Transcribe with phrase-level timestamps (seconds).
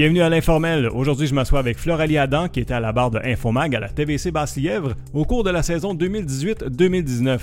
[0.00, 0.88] Bienvenue à l'informel.
[0.88, 3.90] Aujourd'hui, je m'assois avec Floralie Adam, qui était à la barre de Infomag à la
[3.90, 7.38] TVC Basse-Lièvre au cours de la saison 2018-2019.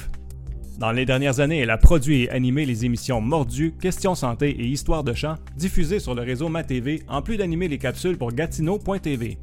[0.79, 4.65] Dans les dernières années, elle a produit et animé les émissions Mordu, Questions santé et
[4.65, 9.37] Histoire de chant, diffusées sur le réseau MaTV, en plus d'animer les capsules pour Gatineau.tv.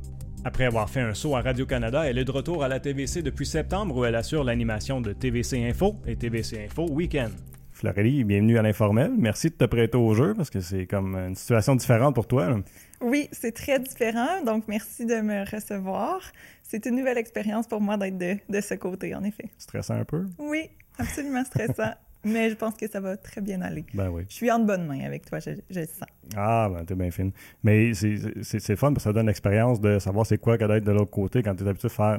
[0.45, 3.47] Après avoir fait un saut à Radio-Canada, elle est de retour à la TVC depuis
[3.47, 7.31] septembre où elle assure l'animation de TVC Info et TVC Info Weekend.
[7.75, 9.13] Florélie, bienvenue à l'informel.
[9.19, 12.57] Merci de te prêter au jeu parce que c'est comme une situation différente pour toi.
[13.05, 16.23] Oui, c'est très différent, donc merci de me recevoir.
[16.63, 19.51] C'est une nouvelle expérience pour moi d'être de, de, ce côté, en effet.
[19.59, 20.25] Stressant un peu?
[20.39, 21.93] Oui, absolument stressant.
[22.25, 23.85] mais je pense que ça va très bien aller.
[23.93, 24.25] Ben oui.
[24.29, 26.09] Je suis en bonne main avec toi, je, je le sens.
[26.35, 27.33] Ah, ben t'es bien fine.
[27.63, 30.93] Mais c'est fun parce que ça donne l'expérience de savoir c'est quoi que d'être de
[30.93, 32.19] l'autre côté quand tu es habitué de faire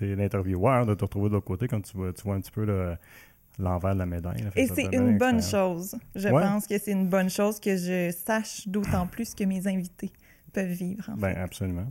[0.00, 2.66] l'intervieweur, de te retrouver de l'autre côté quand tu vois, tu vois un petit peu
[2.66, 2.94] le
[3.58, 4.44] l'envers de la médaille.
[4.56, 5.96] Et c'est une bonne chose.
[6.14, 10.12] Je pense que c'est une bonne chose que je sache d'autant plus que mes invités
[10.52, 11.10] peuvent vivre.
[11.10, 11.86] En ben, absolument.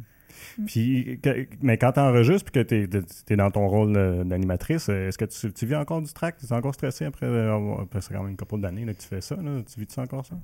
[0.57, 0.65] Mm.
[0.65, 1.19] Puis,
[1.61, 3.93] mais quand tu enregistres et que tu es, dans ton rôle
[4.25, 6.37] d'animatrice, est-ce que tu, tu, vis encore du track?
[6.37, 9.21] Tu es encore stressé après, après c'est quand même une couple d'années que tu fais
[9.21, 9.35] ça?
[9.35, 9.61] Là?
[9.71, 10.35] Tu vis-tu encore ça?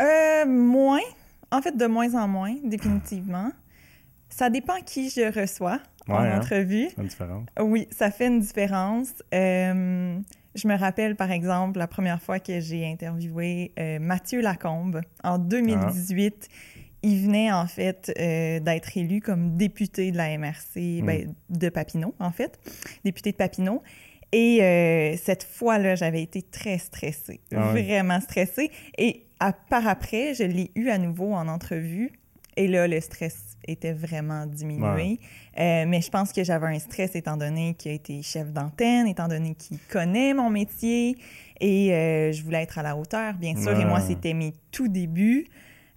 [0.00, 1.00] Euh, moins.
[1.50, 3.52] En fait, de moins en moins, définitivement.
[4.28, 6.38] Ça dépend qui je reçois en hein?
[6.38, 6.88] entrevue.
[6.88, 7.48] Ça fait une différence.
[7.60, 9.22] Oui, ça fait une différence.
[9.34, 10.18] Euh,
[10.54, 15.38] je me rappelle, par exemple, la première fois que j'ai interviewé euh, Mathieu Lacombe en
[15.38, 16.48] 2018.
[17.04, 21.06] Il venait, en fait, euh, d'être élu comme député de la MRC, hmm.
[21.06, 22.60] ben, de Papineau, en fait,
[23.04, 23.82] député de Papineau.
[24.32, 28.70] Et euh, cette fois-là, j'avais été très stressée, ah vraiment stressée.
[28.96, 32.12] Et à, par après, je l'ai eu à nouveau en entrevue.
[32.56, 35.18] Et là, le stress était vraiment diminué.
[35.58, 39.06] Euh, mais je pense que j'avais un stress étant donné qu'il a été chef d'antenne,
[39.06, 41.16] étant donné qu'il connaît mon métier.
[41.60, 43.78] Et euh, je voulais être à la hauteur, bien sûr.
[43.78, 45.46] Et moi, c'était mes tout débuts.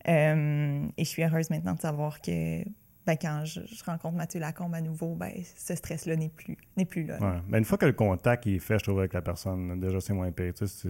[0.08, 2.64] Euh, et je suis heureuse maintenant de savoir que
[3.06, 7.04] ben, quand je, rencontre Mathieu Lacombe à nouveau, ben, ce stress-là n'est plus, n'est plus
[7.04, 7.20] là.
[7.20, 7.40] Ouais.
[7.48, 10.14] Ben, une fois que le contact est fait, je trouve, avec la personne, déjà, c'est
[10.14, 10.54] moins pire.
[10.54, 10.90] Tu sais,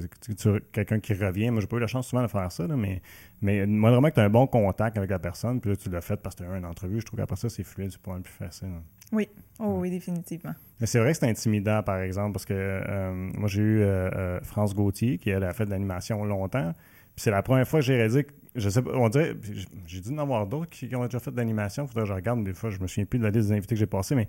[0.72, 3.02] quelqu'un qui revient, moi, j'ai pas eu la chance souvent de faire ça, mais,
[3.42, 5.90] mais moi, vraiment que tu as un bon contact avec la personne, puis là, tu
[5.90, 7.92] l'as fait parce que tu as eu une entrevue, je trouve qu'après ça, c'est fluide,
[7.92, 8.70] c'est pas plus facile.
[9.12, 10.54] Oui, oh, oui, définitivement.
[10.80, 14.10] Mais c'est vrai que c'est intimidant, par exemple, parce que euh, moi, j'ai eu euh,
[14.14, 16.74] euh, France Gauthier, qui elle, a fait de l'animation longtemps,
[17.16, 19.36] c'est la première fois que j'ai réalisé je sais pas, on dirait,
[19.86, 21.88] j'ai dû en avoir d'autres qui, ont déjà fait de l'animation.
[21.88, 23.76] Faudrait que je regarde des fois, je me souviens plus de la liste des invités
[23.76, 24.28] que j'ai passé, mais.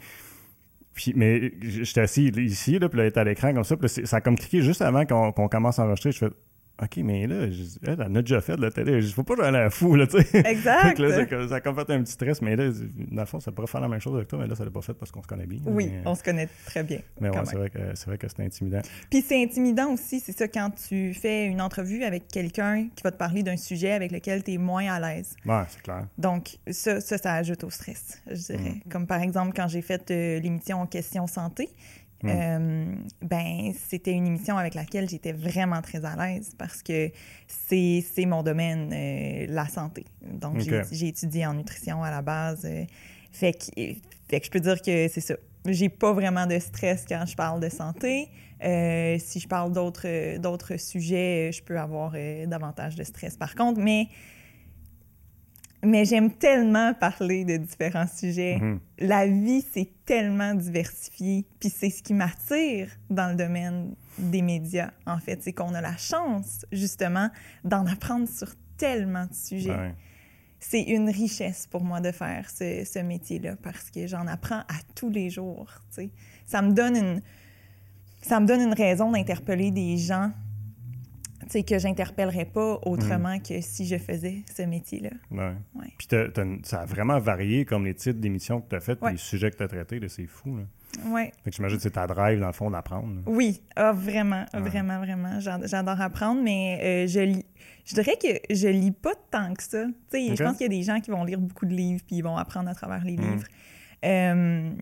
[0.94, 3.88] Puis, mais j'étais assis ici, là, puis là, elle était à l'écran comme ça, puis
[3.88, 6.10] ça a comme cliqué juste avant qu'on commence à enregistrer.
[6.10, 6.30] Je fais
[6.82, 7.46] OK, mais là,
[7.86, 8.98] elle, en a déjà fait de la télé.
[8.98, 10.38] Il faut pas jouer à la fou, là, tu sais.
[10.44, 10.98] Exact.
[10.98, 12.70] là, ça, a comme fait un petit stress, mais là,
[13.12, 14.70] dans le fond, ça pourrait faire la même chose avec toi, mais là, ça l'a
[14.70, 15.60] pas fait parce qu'on se connaît bien.
[15.64, 16.98] Oui, on se connaît très bien.
[17.18, 18.82] Mais ouais, c'est vrai que c'est vrai que c'est intimidant.
[19.08, 23.10] Puis c'est intimidant aussi, c'est ça, quand tu fais une entrevue avec quelqu'un qui va
[23.10, 25.34] te parler d'un sujet avec lequel tu es moins à l'aise.
[25.46, 26.06] Ouais, c'est clair.
[26.18, 28.82] Donc, ça, ça, ça, ajoute au stress, je dirais.
[28.84, 28.90] Mm.
[28.90, 31.70] Comme par exemple, quand j'ai fait euh, l'émission Questions santé,
[32.22, 32.28] Hmm.
[32.30, 37.10] Euh, ben, c'était une émission avec laquelle j'étais vraiment très à l'aise parce que
[37.46, 40.04] c'est mon domaine, euh, la santé.
[40.22, 42.64] Donc, j'ai étudié en nutrition à la base.
[42.64, 42.84] Euh,
[43.32, 43.82] fait, que,
[44.28, 45.34] fait que je peux dire que c'est ça.
[45.66, 48.28] J'ai pas vraiment de stress quand je parle de santé.
[48.60, 52.14] si je parle d'autres sujets, je peux avoir
[52.46, 53.80] davantage de stress par contre.
[53.80, 54.06] Mais
[55.86, 58.58] mais j'aime tellement parler de différents sujets.
[58.60, 58.80] Mhm.
[58.98, 61.46] La vie, c'est tellement diversifié.
[61.60, 65.42] Puis c'est ce qui m'attire dans le domaine des médias, en fait.
[65.42, 67.30] C'est qu'on a la chance, justement,
[67.64, 69.94] d'en apprendre sur tellement de sujets.
[70.58, 74.78] C'est une richesse pour moi de faire ce, ce métier-là parce que j'en apprends à
[74.94, 75.70] tous les jours.
[76.46, 77.22] Ça me donne une,
[78.22, 80.32] ça me donne une raison d'interpeller des gens
[81.48, 83.42] sais, que j'interpellerais pas autrement mm.
[83.42, 85.10] que si je faisais ce métier-là.
[85.30, 85.54] Ouais.
[85.74, 85.92] ouais.
[85.98, 86.08] Puis
[86.64, 89.56] ça a vraiment varié comme les titres d'émissions que tu as faites, les sujets que
[89.56, 90.56] tu as traités, c'est fou.
[90.56, 90.62] Là.
[91.04, 91.24] Oui.
[91.44, 93.22] Fait que j'imagine que c'est ta drive, dans le fond, d'apprendre.
[93.26, 95.40] Oui, ah, vraiment, vraiment, vraiment.
[95.40, 97.46] J'adore apprendre, mais euh, je lis.
[97.84, 99.84] Je dirais que je lis pas tant que ça.
[100.10, 102.16] sais, Je pense qu'il y a des gens qui vont lire beaucoup de livres puis
[102.16, 103.20] ils vont apprendre à travers les mm.
[103.20, 103.46] livres.
[104.04, 104.72] Euh,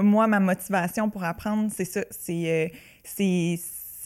[0.00, 2.04] moi, ma motivation pour apprendre, c'est ça.
[2.10, 2.76] C'est euh,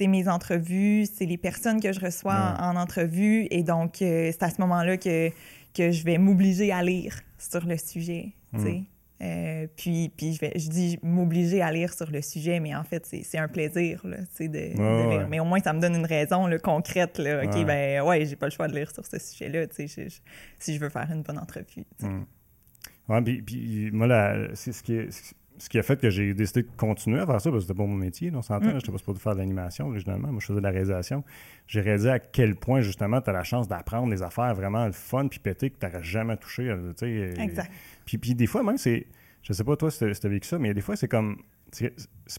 [0.00, 3.46] c'est mes entrevues, c'est les personnes que je reçois en, entrevue.
[3.50, 5.28] Et donc, euh, c'est à ce moment-là que,
[5.74, 8.32] que je vais m'obliger à lire sur le sujet.
[8.52, 8.84] Hmm.
[9.20, 12.82] Euh, puis, puis je, vais, je dis m'obliger à lire sur le sujet, mais en
[12.82, 15.28] fait, c'est un plaisir là, de, de lire.
[15.28, 17.18] Mais au moins, ça me donne une raison là, concrète.
[17.18, 20.80] Là, OK, ben ouais, j'ai pas le choix de lire sur ce sujet-là si je
[20.80, 21.84] veux faire une bonne entrevue.
[22.00, 23.22] Hmm.
[23.22, 24.08] puis, puis, moi,
[24.54, 27.38] c'est ce qui est ce qui a fait que j'ai décidé de continuer à faire
[27.38, 28.64] ça, parce que c'était pas mon métier, on s'entend.
[28.64, 28.70] Mm.
[28.70, 30.28] Je n'étais pas supposé faire de l'animation originalement.
[30.28, 31.22] Moi, je faisais de la réalisation.
[31.66, 34.92] J'ai réalisé à quel point, justement, tu as la chance d'apprendre des affaires vraiment le
[34.92, 36.70] fun puis pété que tu n'aurais jamais touché.
[36.70, 36.94] Euh,
[37.36, 37.70] exact.
[38.06, 39.06] Puis, puis des fois, même, c'est.
[39.42, 41.36] Je sais pas toi si tu as vécu ça, mais des fois, c'est comme.
[41.72, 41.92] C'est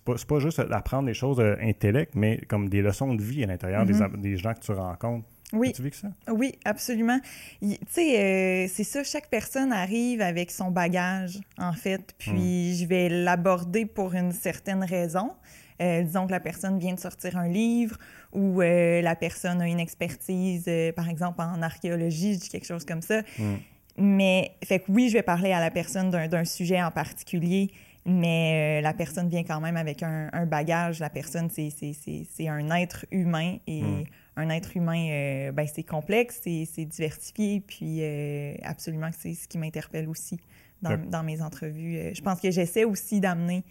[0.03, 3.47] pas, pas juste d'apprendre des choses euh, intellectuelles, mais comme des leçons de vie à
[3.47, 4.19] l'intérieur des, mm-hmm.
[4.19, 5.27] des gens que tu rencontres.
[5.53, 5.73] Oui.
[5.93, 6.07] Ça?
[6.29, 7.19] Oui, absolument.
[7.61, 12.75] Tu sais, euh, c'est ça, chaque personne arrive avec son bagage, en fait, puis hmm.
[12.75, 15.31] je vais l'aborder pour une certaine raison.
[15.81, 17.97] Euh, disons que la personne vient de sortir un livre
[18.33, 23.21] ou euh, la personne a une expertise, par exemple, en archéologie, quelque chose comme ça.
[23.37, 23.57] Hmm.
[23.97, 27.71] Mais, fait que oui, je vais parler à la personne d'un sujet en particulier,
[28.05, 30.99] mais la personne vient quand même avec un, bagage.
[30.99, 34.03] La personne, c'est un être humain et hmm
[34.35, 39.47] un être humain, euh, ben, c'est complexe, c'est diversifié, puis euh, absolument que c'est ce
[39.47, 40.39] qui m'interpelle aussi
[40.81, 41.97] dans, mes entrevues.
[41.97, 43.63] Euh, je pense que j'essaie aussi d'amener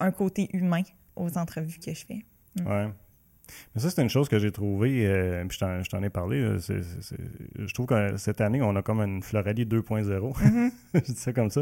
[0.00, 0.82] un côté humain
[1.16, 2.24] aux entrevues que je fais.
[2.58, 2.66] Mm.
[2.66, 2.88] Ouais.
[3.74, 5.08] Mais ça, c'est une chose que j'ai trouvée,
[5.48, 6.40] puis je t'en ai parlé.
[6.58, 10.04] je trouve que cette année, on a comme une Floralie 2.0.
[10.04, 10.70] Mm-hmm.
[10.94, 11.60] je dis ça comme ça.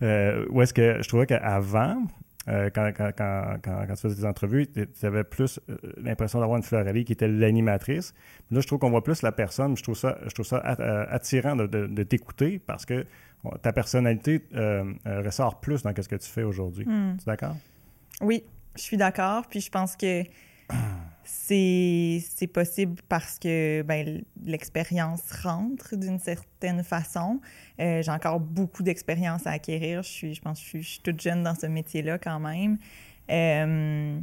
[0.00, 2.06] où est-ce que je trouvais qu'avant,
[2.48, 3.12] euh, quand, quand,
[3.62, 7.28] quand, tu faisais des entrevues, tu avais plus euh, l'impression d'avoir une Floralie qui était
[7.28, 8.14] l'animatrice.
[8.50, 9.76] Là, je trouve qu'on voit plus la personne.
[9.76, 13.04] Je trouve ça, je trouve ça euh, attirant de, t'écouter parce que
[13.62, 14.42] ta personnalité
[15.04, 16.86] ressort plus dans ce que tu fais aujourd'hui.
[16.86, 17.16] Hmm.
[17.16, 17.56] Tu es d'accord?
[18.20, 18.44] Oui,
[18.76, 19.46] je suis d'accord.
[19.48, 20.22] Puis je pense que
[21.28, 27.40] c'est possible parce que ben, l'expérience rentre d'une certaine façon.
[27.80, 30.02] Euh, j'ai encore beaucoup d'expérience à acquérir.
[30.02, 32.78] Je, suis, je pense que je suis, toute jeune dans ce métier-là quand même.
[33.30, 34.20] Euh,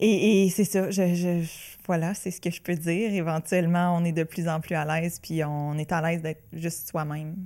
[0.00, 1.44] et, c'est ça, je,
[1.86, 3.12] voilà, c'est ce que je peux dire.
[3.12, 6.42] Éventuellement, on est de plus en plus à l'aise, puis on est à l'aise d'être
[6.52, 7.36] juste soi-même.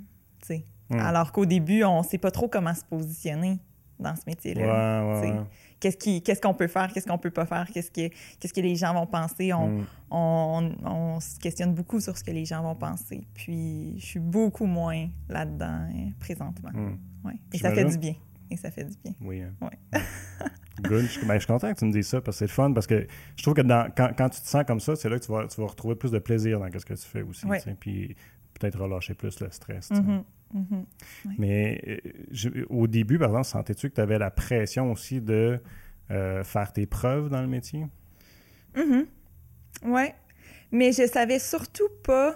[0.91, 0.99] Hmm.
[0.99, 3.59] Alors qu'au début, on ne sait pas trop comment se positionner
[3.99, 5.21] dans ce métier-là.
[5.21, 5.41] Ouais,
[5.91, 8.09] qu'est-ce qu'on peut faire, qu'est-ce qu'on peut pas faire, qu'est-ce que,
[8.39, 9.53] qu'est-ce que les gens vont penser.
[9.53, 9.87] Mm.
[10.11, 13.27] On, on, se questionne beaucoup sur ce que les gens vont penser.
[13.35, 16.71] Puis je suis beaucoup moins là-dedans hein, présentement.
[16.73, 17.27] Mm.
[17.27, 17.35] Ouais.
[17.53, 18.15] Et ça fait du bien.
[18.51, 19.15] Et ça fait du bien.
[19.21, 19.43] Oui.
[19.43, 19.53] Hein.
[19.61, 20.01] Ouais.
[20.83, 21.05] Good.
[21.05, 22.73] Je, ben, je, suis content que tu me dises ça parce que c'est le fun.
[22.73, 23.07] Parce que
[23.37, 25.33] je trouve que dans, quand, quand, tu te sens comme ça, c'est là que tu
[25.33, 27.47] vas, tu vas retrouver plus de plaisir dans ce que tu fais aussi.
[27.79, 28.17] Puis
[28.59, 29.91] peut-être relâcher plus le stress.
[30.55, 30.85] Mm-hmm.
[31.39, 35.61] Mais euh, au début, par exemple, sentais-tu que tu avais la pression aussi de
[36.11, 37.87] euh, faire tes preuves dans le métier?
[38.77, 39.03] Mm
[39.85, 40.09] Oui.
[40.71, 42.35] Mais je savais surtout pas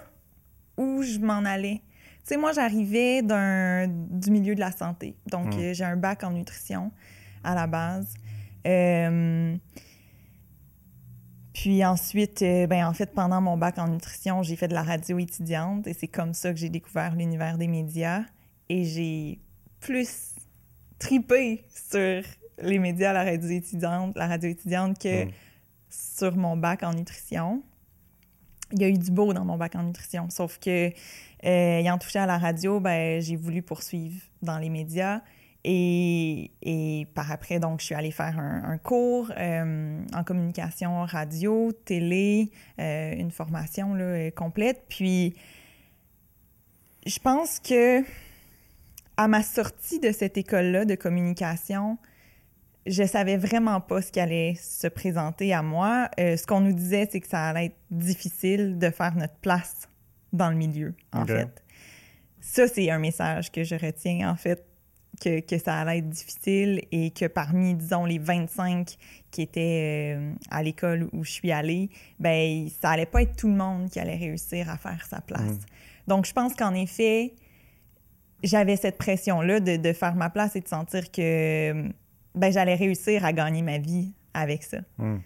[0.77, 1.81] où je m'en allais.
[2.19, 5.15] Tu sais, moi, j'arrivais du milieu de la santé.
[5.31, 5.59] Donc, mm.
[5.59, 6.91] euh, j'ai un bac en nutrition
[7.43, 8.13] à la base.
[11.57, 14.83] Puis ensuite, euh, ben, en fait, pendant mon bac en nutrition, j'ai fait de la
[14.83, 18.21] radio étudiante et c'est comme ça que j'ai découvert l'univers des médias.
[18.69, 19.39] Et j'ai
[19.79, 20.35] plus
[20.99, 22.21] tripé sur
[22.59, 25.31] les médias, la radio étudiante, la radio étudiante que mm.
[25.89, 27.63] sur mon bac en nutrition.
[28.73, 30.91] Il y a eu du beau dans mon bac en nutrition, sauf que euh,
[31.41, 35.21] ayant touché à la radio, ben, j'ai voulu poursuivre dans les médias.
[35.63, 42.51] Et, par après, donc, je suis allée faire un, cours euh, en communication radio, télé,
[42.79, 44.83] euh, une formation là, complète.
[44.87, 45.35] Puis,
[47.05, 48.03] je pense que
[49.17, 51.97] à ma sortie de cette école-là de communication,
[52.85, 56.09] je savais vraiment pas ce qui allait se présenter à moi.
[56.19, 59.89] Euh, ce qu'on nous disait, c'est que ça allait être difficile de faire notre place
[60.31, 61.63] dans le milieu, en fait.
[62.39, 64.63] Ça, c'est un message que je retiens, en fait,
[65.21, 68.95] que, que, ça allait être difficile et que parmi, disons, les 25
[69.31, 73.47] qui étaient euh, à l'école où je suis allée, ben ça allait pas être tout
[73.47, 75.41] le monde qui allait réussir à faire sa place.
[75.41, 75.59] Mm.
[76.07, 77.33] Donc, je pense qu'en effet,
[78.43, 81.89] j'avais cette pression-là de, de, faire ma place et de sentir que
[82.35, 84.79] ben, j'allais réussir à gagner ma vie avec ça.
[84.97, 85.17] Mm.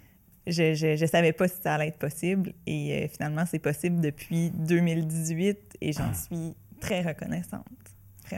[0.47, 4.01] Je, je, je, savais pas si ça allait être possible et euh, finalement, c'est possible
[4.01, 7.65] depuis 2018 et j'en suis très reconnaissante.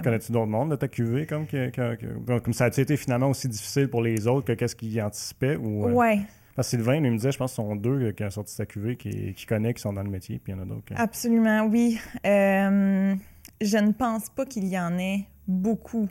[0.02, 3.90] Connais-tu d'autres mondes de ta QV comme, que, comme ça a été finalement aussi difficile
[3.90, 5.56] pour les autres que qu'est-ce qu'ils anticipaient?
[5.56, 6.16] Ou, euh?
[6.56, 8.30] Parce que Sylvain, lui me disait, je pense que ce sont deux euh, qui ont
[8.30, 10.62] sorti sa QV, qui, qui connaît, qui sont dans le métier, puis il y en
[10.62, 10.94] a d'autres.
[10.96, 12.00] Absolument, oui.
[12.26, 13.16] Euh,
[13.60, 16.08] je ne pense pas qu'il y en ait beaucoup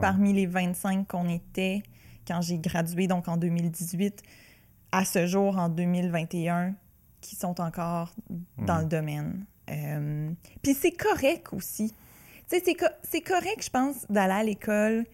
[0.00, 1.82] parmi les 25 qu'on était
[2.26, 4.22] quand j'ai gradué, donc en 2018,
[4.92, 6.74] à ce jour, en 2021,
[7.20, 8.12] qui sont encore
[8.58, 8.82] dans hmm.
[8.82, 9.44] le domaine.
[10.62, 11.94] puis c'est correct aussi
[12.48, 15.04] c'est correct, je pense, d'aller à l'école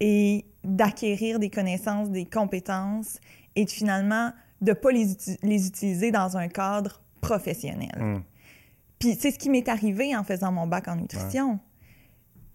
[0.00, 3.18] et d'acquérir des connaissances, des compétences
[3.56, 5.06] et de, finalement de ne pas les,
[5.42, 7.96] les, utiliser dans un cadre professionnel.
[7.98, 8.22] Hmm.
[8.98, 11.60] Puis c'est ce qui m'est arrivé en faisant mon bac en nutrition.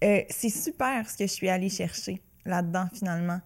[0.02, 3.40] Euh, c'est super ce que je suis allée chercher là-dedans, finalement.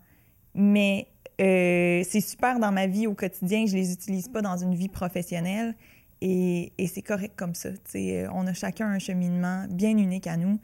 [0.55, 1.07] Mais
[1.41, 3.67] euh, c'est super dans ma vie au quotidien.
[3.67, 5.77] Je les utilise pas dans une vie professionnelle.
[6.21, 7.71] Et, et c'est correct comme ça.
[7.85, 10.59] sais, on a chacun un cheminement bien unique à nous.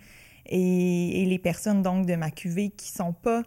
[0.46, 3.42] Et, et les personnes, donc, de ma cuvée qui sont pas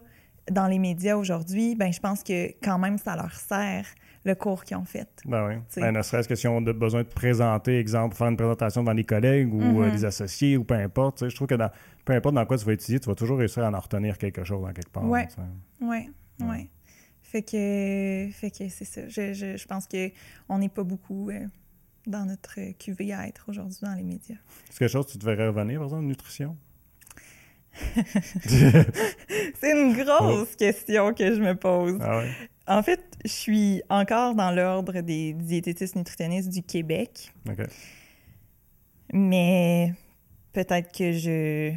[0.50, 3.86] dans les médias aujourd'hui, ben je pense que quand même, ça leur sert
[4.24, 5.08] le cours qu'ils ont fait.
[5.24, 5.54] Ben oui.
[5.76, 8.94] Ben, ne serait-ce que si on a besoin de présenter, exemple, faire une présentation devant
[8.94, 9.92] des collègues ou euh, mm-hmm.
[9.92, 11.28] des associés ou peu importe.
[11.28, 11.70] Je trouve que dans,
[12.04, 14.44] peu importe dans quoi tu vas étudier, tu vas toujours réussir à en retenir quelque
[14.44, 15.04] chose dans quelque part.
[15.04, 15.20] Oui,
[15.80, 16.10] oui,
[16.40, 16.68] oui.
[17.22, 19.02] Fait que, fait que c'est ça.
[19.08, 21.46] Je, je, je pense qu'on n'est pas beaucoup euh,
[22.08, 24.36] dans notre cuvée à être aujourd'hui dans les médias.
[24.68, 26.56] Est-ce quelque chose que tu devrais revenir, par exemple, nutrition?
[28.44, 31.98] c'est une grosse question que je me pose.
[32.00, 32.22] Ah
[32.66, 37.32] en fait, je suis encore dans l'ordre des diététistes nutritionnistes du Québec.
[39.12, 39.94] Mais
[40.52, 41.72] peut-être que je,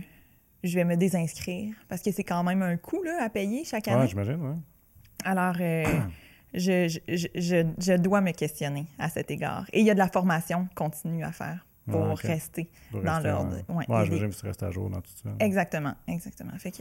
[0.63, 3.87] je vais me désinscrire parce que c'est quand même un coût là, à payer chaque
[3.87, 4.01] année.
[4.03, 4.61] Oui, j'imagine,
[5.23, 5.85] Alors, euh,
[6.53, 9.65] je, je, je, je, dois me questionner à cet égard.
[9.73, 13.57] Et il y a de la formation continue à faire pour rester dans l'ordre.
[13.69, 15.29] Ouais, ouais, j'imagine que tu restes à jour dans tout ça.
[15.39, 16.51] Exactement, exactement.
[16.57, 16.77] Fait que...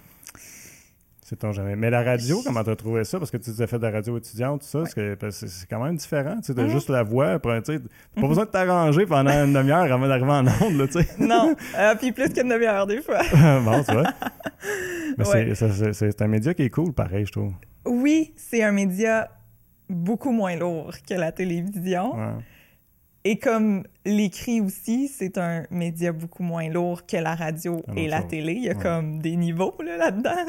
[1.30, 1.76] C'est ton jamais.
[1.76, 3.20] Mais la radio, comment tu as trouvé ça?
[3.20, 6.36] Parce que tu as fait de la radio étudiante, tout ça, c'est quand même différent.
[6.40, 6.68] Tu sais, mm-hmm.
[6.68, 8.28] juste la voix, tu n'as pas mm-hmm.
[8.28, 11.08] besoin de t'arranger pendant une demi-heure avant d'arriver en onde, tu sais.
[11.20, 13.20] Non, euh, puis plus qu'une demi-heure des fois.
[13.60, 14.12] bon, tu vois.
[15.18, 17.52] Mais c'est un média qui est cool, pareil, je trouve.
[17.84, 19.30] Oui, c'est un média
[19.90, 22.14] beaucoup moins lourd que la télévision.
[23.22, 28.22] Et comme l'écrit aussi, c'est un média beaucoup moins lourd que la radio et la
[28.22, 28.54] télé.
[28.54, 30.30] Il y a comme des niveaux là-dedans.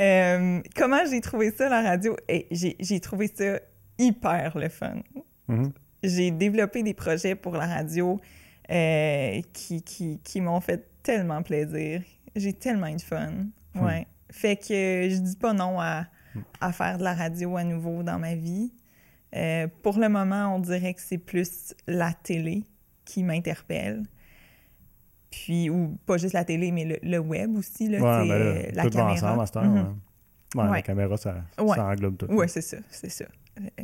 [0.00, 2.16] Euh, comment j'ai trouvé ça, la radio?
[2.26, 3.60] Et j'ai trouvé ça
[3.98, 4.96] hyper le fun.
[5.48, 5.70] Mm-hmm.
[6.02, 8.18] J'ai développé des projets pour la radio
[8.70, 12.02] euh, qui, qui, qui m'ont fait tellement plaisir.
[12.34, 13.32] J'ai tellement eu de fun.
[13.74, 13.84] Hmm.
[13.84, 14.06] Ouais.
[14.30, 16.06] Fait que je dis pas non à.
[16.60, 18.72] À faire de la radio à nouveau dans ma vie.
[19.34, 22.64] Euh, pour le moment, on dirait que c'est plus la télé
[23.04, 24.02] qui m'interpelle.
[25.30, 27.88] Puis, ou pas juste la télé, mais le, web aussi.
[27.88, 29.38] Là, ouais, ben la caméra.
[29.38, 29.96] Ensemble, mm
[30.54, 30.70] ouais.
[30.70, 32.26] la caméra, ça, ça englobe tout.
[32.28, 33.24] Oui, c'est ça, c'est ça.
[33.58, 33.82] Euh,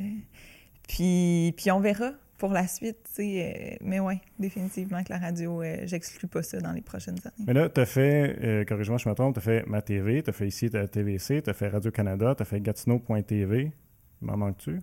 [0.86, 3.78] puis, puis on verra pour la suite, tu sais.
[3.82, 7.46] mais oui, définitivement que la radio, j'exclus pas ça dans les prochaines années.
[7.46, 10.22] Mais là, tu as fait, corrige-moi si je me trompe, tu as fait ma TV,
[10.22, 13.72] tu as fait ici ta TVC, tu as fait Radio-Canada, tu as fait Gatineau.tv.
[14.20, 14.80] M'en manques-tu?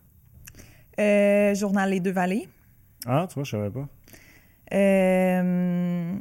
[0.99, 2.47] Euh, journal Les Deux Vallées.
[3.05, 3.87] Ah, tu vois, je savais pas.
[4.73, 6.15] Euh,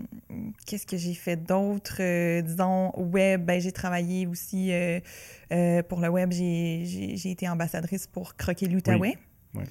[0.66, 1.96] qu'est-ce que j'ai fait d'autre?
[2.00, 4.72] Euh, disons, web, ben, j'ai travaillé aussi
[5.88, 6.32] pour le web.
[6.32, 9.16] J'ai été ambassadrice pour Croquer l'Outaouais.
[9.54, 9.64] Oui.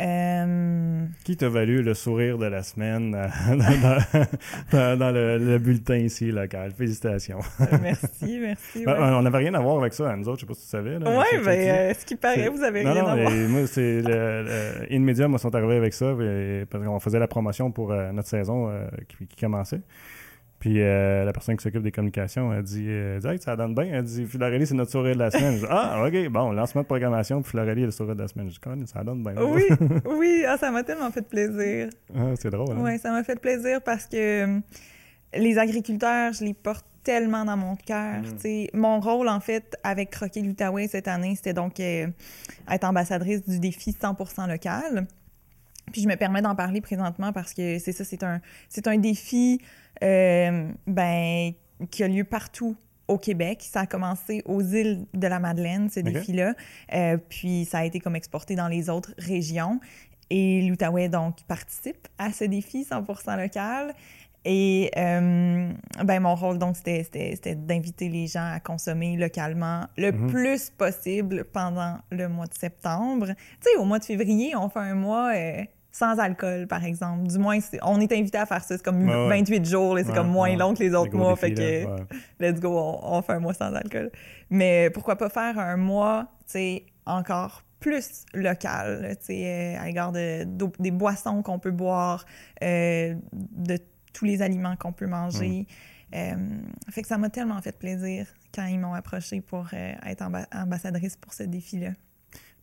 [0.00, 3.26] Euh, Qui t'a valu le sourire de la semaine euh,
[4.96, 6.70] dans, le, bulletin ici local?
[6.76, 7.40] Félicitations.
[7.60, 8.84] Euh, merci, merci.
[8.84, 10.68] Ben, on n'avait rien à voir avec ça, nous autres, je sais pas si tu
[10.68, 10.98] savais.
[10.98, 13.30] Oui, mais ce qui paraît, vous avez rien à voir.
[13.48, 16.14] Moi, c'est le, InMedia, moi, sont arrivés avec ça
[16.70, 18.70] parce qu'on faisait la promotion pour notre saison
[19.08, 19.80] qui, qui, commençait.
[20.58, 23.84] Puis euh, la personne qui s'occupe des communications a dit, euh, ça donne bien.
[23.84, 25.60] Elle dit Florelli, c'est notre sourire de la semaine.
[25.70, 28.50] ah, OK, bon, lancement de programmation, puis Florelli est le sourire de la semaine.
[28.50, 29.34] Je dis, ça donne bien.
[29.40, 29.64] Oui,
[30.06, 31.90] oui, ah, ça m'a tellement fait plaisir.
[32.14, 32.76] Ah, c'est drôle.
[32.76, 32.80] Hein?
[32.80, 34.62] Oui, ça m'a fait plaisir parce que hum,
[35.34, 38.20] les agriculteurs, je les porte tellement dans mon cœur.
[38.20, 38.66] Mm.
[38.74, 42.06] Mon rôle, en fait, avec Croquet l'Outaouais cette année, c'était donc euh,
[42.70, 45.06] être ambassadrice du défi 100% local.
[45.92, 48.98] Puis je me permets d'en parler présentement parce que c'est ça, c'est un, c'est un
[48.98, 49.60] défi
[50.02, 51.52] euh, ben,
[51.90, 52.76] qui a lieu partout
[53.08, 53.62] au Québec.
[53.62, 56.54] Ça a commencé aux îles de la Madeleine, ce défi-là.
[56.92, 59.80] Euh, puis ça a été comme exporté dans les autres régions.
[60.30, 63.94] Et l'Outaouais, donc, participe à ce défi 100% local.
[64.44, 65.72] Et euh,
[66.04, 70.26] ben, mon rôle, donc, c'était d'inviter les gens à consommer localement le mm-hmm.
[70.26, 73.26] plus possible pendant le mois de septembre.
[73.26, 75.32] Tu sais, au mois de février, on fait un mois
[75.98, 77.26] sans alcool, par exemple.
[77.26, 78.76] Du moins, on est invité à faire ça.
[78.76, 81.34] C'est comme 28 jours, c'est comme moins long que les autres mois.
[81.34, 81.84] fait que,
[82.40, 84.10] let's go, on, fait un mois sans alcool.
[84.48, 89.86] Mais pourquoi pas faire un mois, tu sais, encore plus local, tu sais, euh, à
[89.86, 90.44] l'égard de,
[90.78, 92.24] des boissons qu'on peut boire,
[92.62, 93.78] euh, de
[94.12, 95.66] tous les aliments qu'on peut manger.
[96.14, 96.34] Euh,
[96.90, 101.34] fait que ça m'a tellement fait plaisir quand ils m'ont approché pour être ambassadrice pour
[101.34, 101.90] ce défi-là.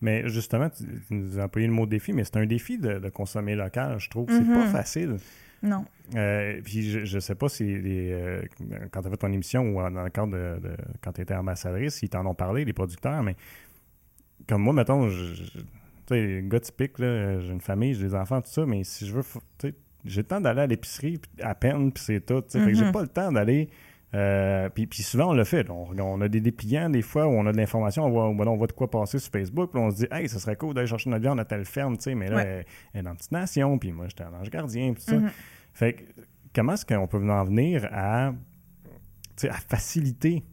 [0.01, 3.55] Mais justement, tu, nous as employé le mot défi, mais c'est un défi de, consommer
[3.55, 4.27] local, je trouve.
[4.29, 4.71] C'est pas mhm.
[4.71, 5.17] facile.
[5.63, 5.85] Non.
[6.15, 8.41] Euh, puis je, ne sais pas si euh,
[8.91, 12.01] quand tu as fait ton émission ou dans le cadre de, quand tu étais ambassadrice,
[12.03, 13.35] ils t'en ont parlé, les producteurs, mais
[14.47, 15.35] comme moi, mettons, tu
[16.07, 19.23] sais, gars typique, j'ai une famille, j'ai des enfants, tout ça, mais si je veux,
[20.03, 22.43] j'ai le temps d'aller à l'épicerie à peine, puis c'est tout.
[22.47, 22.91] Fait que j'ai mhm.
[22.91, 23.69] pas le temps d'aller
[24.13, 25.67] Euh, puis, puis, souvent, on le fait.
[25.69, 28.67] On, a des dépliants, des fois, où on a de l'information, on voit, on voit
[28.67, 31.09] de quoi passer sur Facebook, puis on se dit, hey, ça serait cool d'aller chercher
[31.09, 33.77] notre viande à telle ferme, tu sais, mais là, elle, est dans une petite nation,
[33.77, 35.17] puis moi, j'étais un ange gardien, puis tout ça.
[35.17, 35.31] Mm-hmm.
[35.73, 36.03] Fait que,
[36.53, 40.43] comment est-ce qu'on peut en venir à, à faciliter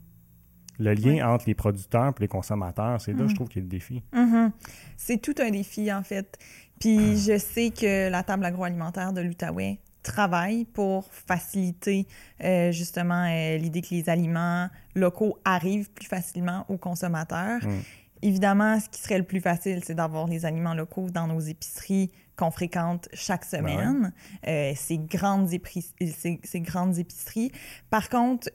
[0.79, 3.01] le lien entre les producteurs et les consommateurs?
[3.01, 3.35] C'est là, je mm-hmm.
[3.35, 4.03] trouve, qu'il y a le défi.
[4.13, 4.51] Mm-hmm.
[4.97, 6.37] C'est tout un défi, en fait.
[6.81, 12.07] Puis je sais que la table agroalimentaire de l'Outaouais travaille pour faciliter
[12.43, 17.65] euh, justement euh, l'idée que les aliments locaux arrivent plus facilement aux consommateurs.
[17.65, 17.81] Mm.
[18.25, 22.11] Évidemment, ce qui serait le plus facile, c'est d'avoir les aliments locaux dans nos épiceries
[22.37, 24.13] qu'on fréquente chaque ben semaine,
[24.47, 27.51] euh, ces, grandes ces, ces, grandes épiceries.
[27.91, 28.49] Par contre,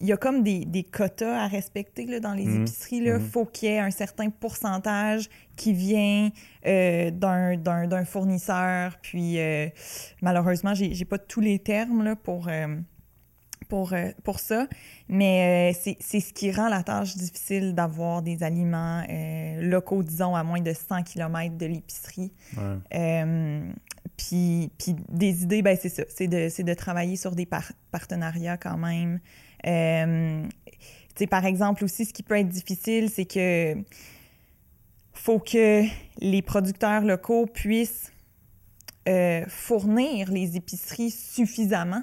[0.00, 2.62] il y a comme des, des, quotas à respecter là, dans les mhm.
[2.62, 2.96] épiceries.
[2.96, 3.20] Il mhm.
[3.20, 6.30] faut qu'il y ait un certain pourcentage qui vient
[6.66, 8.98] euh, d'un fournisseur.
[9.02, 9.68] Puis, euh,
[10.20, 12.76] malheureusement, j'ai n'ai pas tous les termes là, pour, euh,
[13.68, 14.66] pour, pour ça.
[15.08, 19.04] Mais c'est ce qui rend la tâche difficile d'avoir des aliments
[19.60, 22.32] locaux, disons, à moins de 100 km de l'épicerie.
[24.16, 26.02] puis, puis des idées, ben c'est ça.
[26.08, 27.48] C'est de, de, travailler sur des
[27.90, 29.20] partenariats quand même.
[29.66, 30.42] Euh,
[31.30, 33.74] par exemple, aussi, ce qui peut être difficile, c'est que
[35.12, 35.84] faut que
[36.20, 38.12] les producteurs locaux puissent
[39.08, 42.02] euh, fournir les épiceries suffisamment.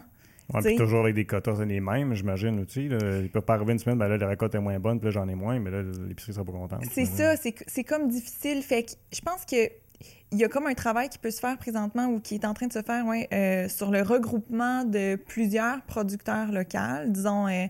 [0.54, 2.90] Ouais, puis toujours avec des quotas les mêmes, j'imagine aussi.
[2.90, 2.98] Là.
[3.22, 5.12] Il peut pas arriver une semaine, ben là, la récolte est moins bonne, puis là,
[5.12, 6.84] j'en ai moins, mais là, l'épicerie sera pas contente.
[6.92, 8.62] C'est ça, c'est comme difficile.
[8.62, 9.70] Fait que je pense que
[10.32, 12.54] il y a comme un travail qui peut se faire présentement ou qui est en
[12.54, 17.68] train de se faire ouais, euh, sur le regroupement de plusieurs producteurs locaux, disons euh,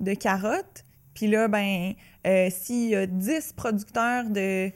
[0.00, 0.84] de carottes.
[1.14, 1.92] Puis là, ben,
[2.26, 4.70] euh, s'il y a 10 producteurs de,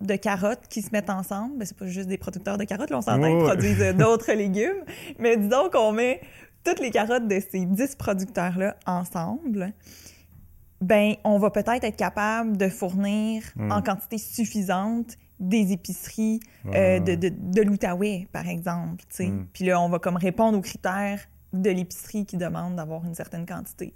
[0.00, 2.98] de carottes qui se mettent ensemble, ben, c'est pas juste des producteurs de carottes, là,
[2.98, 4.84] on s'entend, ils produisent d'autres légumes.
[5.18, 6.22] Mais disons qu'on met
[6.64, 9.74] toutes les carottes de ces 10 producteurs-là ensemble
[10.80, 13.72] ben on va peut-être être capable de fournir hmm.
[13.72, 15.16] en quantité suffisante
[15.48, 19.04] des épiceries euh, de, de, de l'Outaouais, par exemple.
[19.18, 19.44] Mm.
[19.52, 21.20] Puis là, on va comme répondre aux critères
[21.52, 23.94] de l'épicerie qui demande d'avoir une certaine quantité.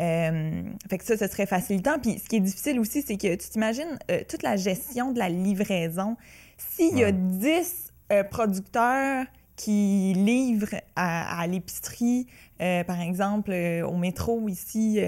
[0.00, 1.98] Euh, fait que ça, ce serait facilitant.
[1.98, 5.18] Puis ce qui est difficile aussi, c'est que tu t'imagines euh, toute la gestion de
[5.18, 6.16] la livraison.
[6.56, 7.92] S'il y a 10
[8.30, 9.24] producteurs
[9.56, 12.26] qui livrent à, l'épicerie,
[12.58, 15.00] par exemple, au métro ici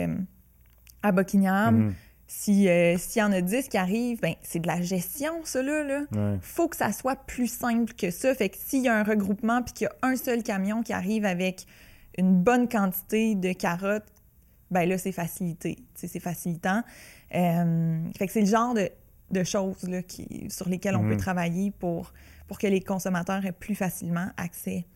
[1.02, 1.94] à Buckingham, mm.
[2.26, 5.62] Si, euh, s'il y en a 10 qui arrivent, ben, c'est de la gestion, ça,
[5.62, 6.04] là.
[6.40, 8.34] faut que ça soit plus simple que ça.
[8.34, 10.92] Fait que s'il y a un regroupement puis qu'il y a un seul camion qui
[10.92, 11.66] arrive avec
[12.16, 14.06] une bonne quantité de carottes,
[14.70, 15.78] ben là, c'est facilité.
[15.94, 16.82] C'est facilitant.
[17.34, 21.18] Euh, fait que c'est le genre de, choses là, qui, sur lesquelles on peut mhm.
[21.18, 22.12] travailler pour,
[22.46, 24.86] pour que les consommateurs aient plus facilement accès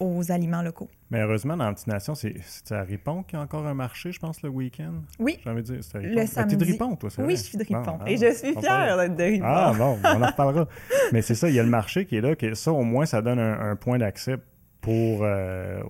[0.00, 0.88] aux aliments locaux.
[1.10, 2.34] Mais heureusement, dans Petite Nation, c'est
[2.70, 4.94] à Ripon qu'il y a encore un marché, je pense, le week-end.
[5.18, 5.38] Oui.
[5.44, 6.56] J'ai envie de dire, c'est Le samedi.
[6.56, 7.98] de Ripon, toi, c'est Oui, je suis de Ripon.
[8.06, 9.46] et je suis fière d'être de Ripon.
[9.46, 10.66] Ah, bon, on en reparlera.
[11.12, 12.34] Mais c'est ça, il y a le marché qui est là.
[12.34, 14.36] Que ça, au moins, ça donne un, point d'accès
[14.80, 15.80] pour, euh,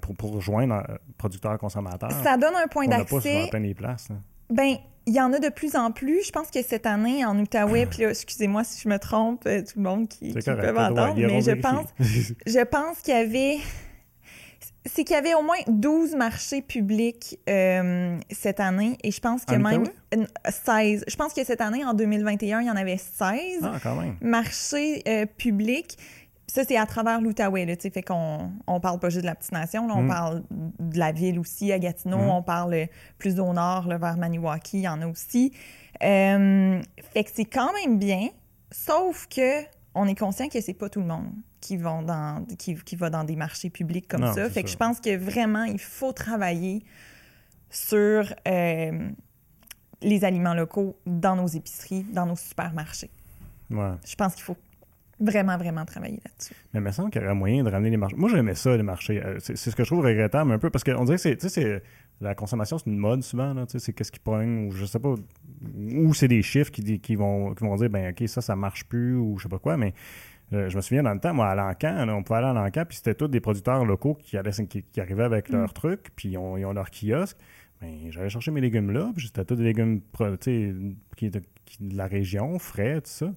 [0.00, 2.10] pour, pour, rejoindre euh, producteurs consommateurs.
[2.10, 3.44] Ça donne un point d'accès.
[3.46, 4.08] On pas les places.
[4.50, 4.76] Ben,
[5.08, 6.22] il y en a de plus en plus.
[6.26, 9.78] Je pense que cette année, en Outaouais, puis excusez-moi si je me trompe, euh, tout
[9.78, 13.58] le monde qui, qui peut m'entendre, mais je pense, je pense qu'il y avait
[14.84, 19.44] c'est qu'il y avait au moins 12 marchés publics euh, cette année et je pense
[19.44, 19.84] que même
[20.48, 21.04] 16.
[21.06, 25.26] Je pense que cette année, en 2021, il y en avait 16 ah, marchés euh,
[25.26, 25.98] publics.
[26.50, 29.52] Ça, c'est à travers l'Outaouais, là, fait qu'on on parle pas juste de la petite
[29.52, 30.08] nation, on mm.
[30.08, 32.30] parle de la ville aussi, à Gatineau, mm.
[32.30, 35.52] on parle plus au nord, vers Maniwaki, il y en a aussi.
[36.02, 36.80] Euh,
[37.12, 38.28] fait que c'est quand même bien,
[38.70, 39.62] sauf que
[39.94, 41.28] on est conscient que c'est pas tout le monde
[41.60, 44.48] qui vont dans qui, qui va dans des marchés publics comme ça.
[44.48, 46.84] Fait que je pense que vraiment il faut travailler
[47.68, 49.08] sur euh,
[50.00, 53.10] les aliments locaux dans nos épiceries, dans nos supermarchés.
[53.70, 54.56] Je pense qu'il faut
[55.20, 56.54] vraiment, vraiment travailler là-dessus.
[56.72, 58.16] Mais il me semble qu'il y aurait moyen de ramener les marchés.
[58.16, 59.22] Moi, j'aimais ça, les marchés.
[59.24, 61.82] Euh, c'est ce que je trouve regrettable un peu parce qu'on dirait que c'est.
[62.20, 63.54] La consommation, c'est une mode souvent.
[63.68, 65.14] C'est qu'est-ce qui pogne ou je sais pas.
[65.94, 68.84] Ou c'est des chiffres qui, qui, vont, qui vont dire, ben OK, ça, ça marche
[68.84, 69.76] plus ou je sais pas quoi.
[69.76, 69.94] Mais
[70.52, 72.84] euh, je me souviens dans le temps, moi, à l'Ancan, on pouvait aller à l'Ancan,
[72.88, 75.74] puis c'était tous des producteurs locaux qui, qui, arrivaient avec leurs mm.
[75.74, 77.36] trucs, puis ils ont, ils ont leur kiosque.
[77.80, 80.00] Ben, j'allais chercher mes légumes là, puis c'était tous des légumes
[81.16, 81.42] qui, de
[81.96, 83.32] la région, frais, tout ça.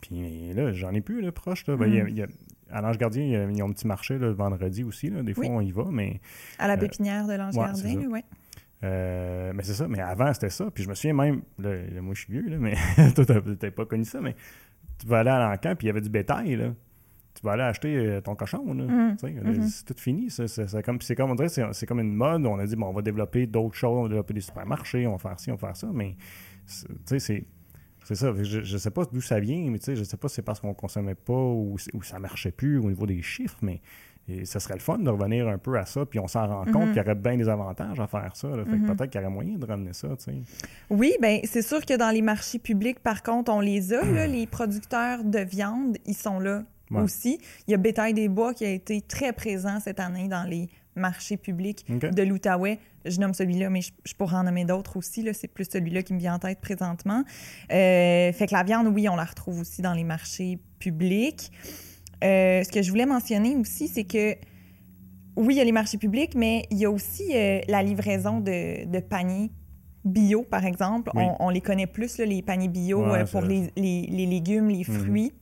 [0.00, 1.66] Puis là, j'en ai plus, là, proche.
[1.66, 1.76] Là.
[1.76, 2.26] Ben, mm.
[2.70, 5.10] à l'Ange Gardien, ils ont un petit marché le vendredi aussi.
[5.10, 5.22] Là.
[5.22, 6.20] Des fois, on y va, mais...
[6.58, 8.20] À la euh, pépinière de l'Ange Gardien, oui.
[8.84, 10.70] Euh, mais c'est ça, mais avant c'était ça.
[10.72, 12.76] Puis je me souviens même, là, moi je suis vieux, là, mais
[13.14, 14.36] toi t'as pas connu ça, mais
[15.00, 16.72] tu vas aller à l'encan, puis il y avait du bétail, là.
[17.34, 18.72] tu vas aller acheter ton cochon.
[18.74, 19.68] Là, mm-hmm.
[19.68, 20.30] C'est tout fini.
[20.30, 22.46] C'est comme, comme, on dirait c'est comme une mode.
[22.46, 25.12] On a dit, bon, on va développer d'autres choses, on va développer des supermarchés, on
[25.12, 25.88] va faire ci, on va faire ça.
[25.92, 26.14] Mais,
[26.68, 27.46] tu sais, c'est
[28.08, 28.32] c'est ça.
[28.42, 30.60] Je ne sais pas d'où ça vient, mais je ne sais pas si c'est parce
[30.60, 33.82] qu'on ne consommait pas ou, ou ça ne marchait plus au niveau des chiffres, mais
[34.44, 36.86] ça serait le fun de revenir un peu à ça, puis on s'en rend compte
[36.86, 36.88] mhm.
[36.88, 38.48] qu'il y aurait bien des avantages à faire ça.
[38.48, 38.96] Mhm.
[38.96, 40.08] peut-être qu'il y aurait moyen de ramener ça.
[40.88, 44.26] Oui, bien, c'est sûr que dans les marchés publics, par contre, on les a.
[44.26, 47.38] les producteurs de viande, ils sont là aussi.
[47.66, 50.70] Il y a Bétail des Bois qui a été très présent cette année dans les
[50.98, 52.78] marché public de l'Outaouais.
[53.04, 55.26] Je nomme celui-là, mais je, pourrais en nommer d'autres aussi.
[55.32, 57.24] C'est plus celui-là qui me vient en tête présentement.
[57.72, 61.50] Euh, fait que la viande, oui, on la retrouve aussi dans les marchés publics.
[62.24, 64.34] Euh, ce que je voulais mentionner aussi, c'est que
[65.36, 68.40] oui, il y a les marchés publics, mais il y a aussi euh, la livraison
[68.40, 69.50] de, paniers
[70.04, 71.10] bio, par exemple.
[71.14, 74.98] On, les connaît plus, les paniers bio pour les, légumes, les mhm.
[74.98, 75.32] fruits.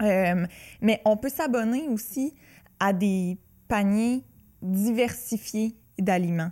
[0.00, 2.34] mais on peut s'abonner aussi
[2.80, 4.24] à des paniers
[4.62, 6.50] diversifié d'aliments.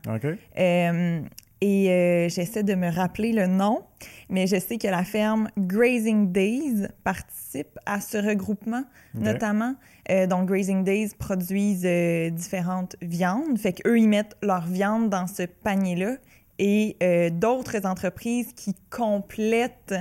[0.58, 1.20] Euh,
[1.62, 3.82] et euh, j'essaie de me rappeler le nom,
[4.30, 9.74] mais je sais que la ferme Grazing Days participe à ce regroupement, notamment.
[10.10, 11.86] Euh, donc, Grazing Days produisent
[12.32, 13.58] différentes viandes.
[13.58, 16.16] Fait qu'eux, ils mettent leur viande dans ce panier-là.
[16.62, 16.96] Et
[17.32, 19.94] d'autres entreprises qui complètent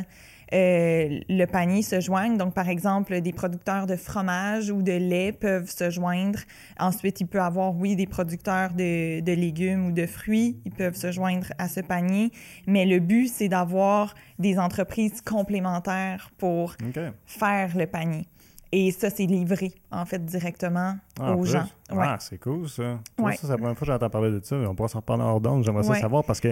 [0.54, 2.38] euh, le panier se joignent.
[2.38, 6.40] Donc, par exemple, des producteurs de fromage ou de lait peuvent se joindre.
[6.80, 10.60] Ensuite, il peut y avoir, oui, des producteurs de, de, légumes ou de fruits.
[10.66, 12.32] Ils peuvent se joindre à ce panier.
[12.68, 16.76] Mais le but, c'est d'avoir des entreprises complémentaires pour
[17.26, 18.26] faire le panier.
[18.72, 21.66] Et ça, c'est livré, en fait, directement ah, aux gens.
[21.90, 23.00] Ah, c'est cool, ça.
[23.18, 24.56] ça, c'est la première fois que j'entends parler de ça.
[24.58, 25.64] On pourra s'en reparler hors d'onde.
[25.64, 26.50] J'aimerais ça savoir parce que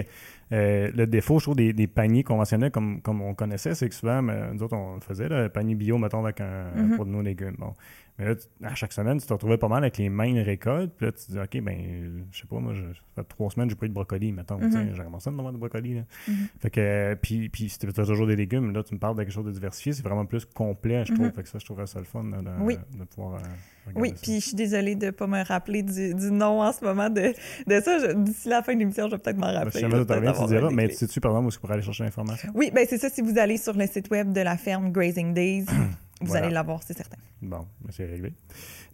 [0.52, 4.20] euh, le défaut, je trouve, des, paniers conventionnels comme, comme on connaissait, c'est que souvent,
[4.20, 6.96] nous autres, on le faisait, le panier bio, mettons, avec un, mm-hmm.
[6.96, 7.56] pour nos légumes.
[7.56, 7.74] Bon.
[8.18, 10.92] Mais là, à chaque semaine, tu te retrouvais pas mal avec les mêmes récoltes.
[10.96, 13.70] Puis là, tu te dis, OK, ben, je sais pas, moi, ça fait trois semaines
[13.70, 14.58] j'ai pas eu de brocoli, mettons.
[14.58, 15.94] Mm J'ai commencé à me de brocoli.
[15.94, 16.00] Là.
[16.00, 16.32] Mm-hmm.
[16.58, 19.22] Fait que, puis, puis si tu as toujours des légumes, là, tu me parles de
[19.22, 21.26] quelque chose de diversifié, c'est vraiment plus complet, je trouve.
[21.26, 21.34] Mm-hmm.
[21.34, 23.34] Fait que ça, je trouverais ça le fun de, pouvoir.
[23.34, 26.84] Euh, oui, puis je suis désolée de ne pas me rappeler du, nom en ce
[26.84, 27.32] moment de,
[27.66, 28.14] de ça.
[28.14, 29.82] D'ici la fin de l'émission, je vais peut-être m'en ben, rappeler.
[29.82, 32.50] Ben, tu diras, mais sais-tu, par exemple, où est-ce qu'on aller chercher l'information?
[32.54, 33.08] Oui, ben c'est ça.
[33.08, 35.66] Si vous allez sur le site web de la ferme Grazing Days,
[36.20, 37.18] vous allez l'avoir, c'est certain.
[37.40, 38.32] Bon, c'est réglé.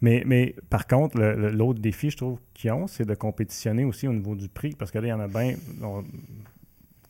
[0.01, 4.13] Mais, mais par contre, l'autre défi, je trouve, qu'ils ont, c'est de compétitionner aussi au
[4.13, 5.55] niveau du prix, parce que là, il y en a bien.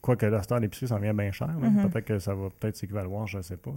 [0.01, 1.49] Quoique là, Star l'épicerie, ça vient bien cher.
[1.49, 1.89] Mm-hmm.
[1.89, 3.73] Peut-être que ça va peut-être s'équivaloir, je ne sais pas.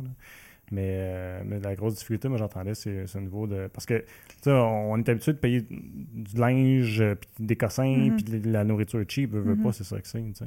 [0.73, 3.67] Euh, mais, la grosse difficulté, moi, j'entendais, c'est ce niveau de.
[3.67, 4.05] Parce que, tu
[4.41, 8.15] sais, on est habitué de payer du linge, euh, puis des cossins, mm-hmm.
[8.15, 9.63] puis de la nourriture cheap, veut, mm-hmm.
[9.63, 10.45] pas, c'est ça que c'est, tu sais.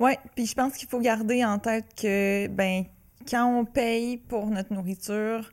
[0.00, 2.84] Oui, puis je pense qu'il faut garder en tête que, ben,
[3.28, 5.50] quand on paye pour notre nourriture,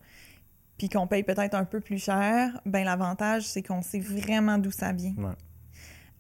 [0.78, 4.72] puis qu'on paye peut-être un peu plus cher, ben l'avantage, c'est qu'on sait vraiment d'où
[4.72, 5.14] ça vient.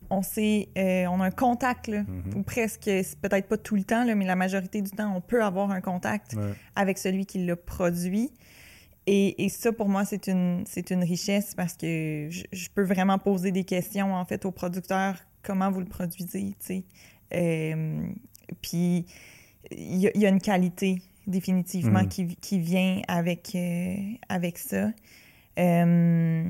[0.10, 2.36] On sait, euh, on a un contact, là, mm-hmm.
[2.36, 5.44] ou presque, peut-être pas tout le temps, là, mais la majorité du temps, on peut
[5.44, 6.36] avoir un contact
[6.76, 8.30] avec celui qui l'a produit.
[9.08, 13.18] Et, et, ça, pour moi, c'est une, c'est une richesse parce que je, peux vraiment
[13.18, 15.18] poser des questions, en fait, aux producteurs.
[15.42, 16.84] Comment vous le produisez, tu sais?
[17.34, 18.06] Euh,
[18.62, 19.08] puis,
[19.72, 22.08] il y, a une qualité définitivement, mm.
[22.08, 23.96] qui, qui, vient avec, euh,
[24.30, 24.92] avec ça.
[25.60, 26.50] Euh,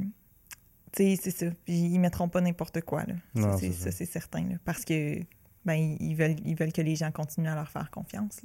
[0.94, 1.46] c'est ça.
[1.68, 3.04] Ils mettront pas n'importe quoi.
[3.06, 3.58] Là.
[3.58, 4.42] ça, c'est certain.
[4.42, 5.20] Là, parce que
[5.66, 8.42] ben, ils, veulent, ils veulent que les gens continuent à leur faire confiance.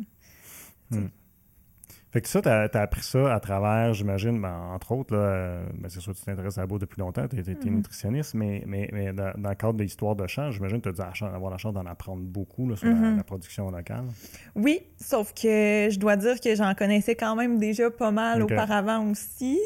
[2.12, 5.88] Fait que ça, tu as, appris ça à travers, j'imagine, ben, entre autres, là, ben,
[5.88, 7.68] c'est sûr que tu t'intéresses à la bouffe depuis longtemps, tu es, mm-hmm.
[7.68, 11.10] nutritionniste, mais, mais, mais dans, le cadre de l'histoire de champ, j'imagine que tu as
[11.12, 13.16] dû avoir la chance d'en apprendre beaucoup sur mm-hmm.
[13.16, 14.06] la, production locale.
[14.54, 19.10] Oui, sauf que je dois dire que j'en connaissais quand même déjà pas mal auparavant
[19.10, 19.58] aussi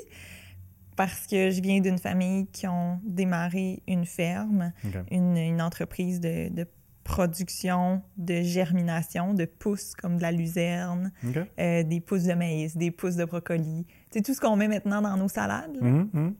[0.96, 4.72] parce que je viens d'une famille qui ont démarré une ferme,
[5.11, 6.66] une, une, entreprise de, de
[7.11, 11.11] production de germination, de pousses comme de la luzerne,
[11.59, 13.85] euh, des pousses de maïs, des pousses de brocoli.
[14.12, 15.77] C'est tout ce qu'on met maintenant dans nos salades.
[15.83, 16.33] Mm-hmm, mm-hmm.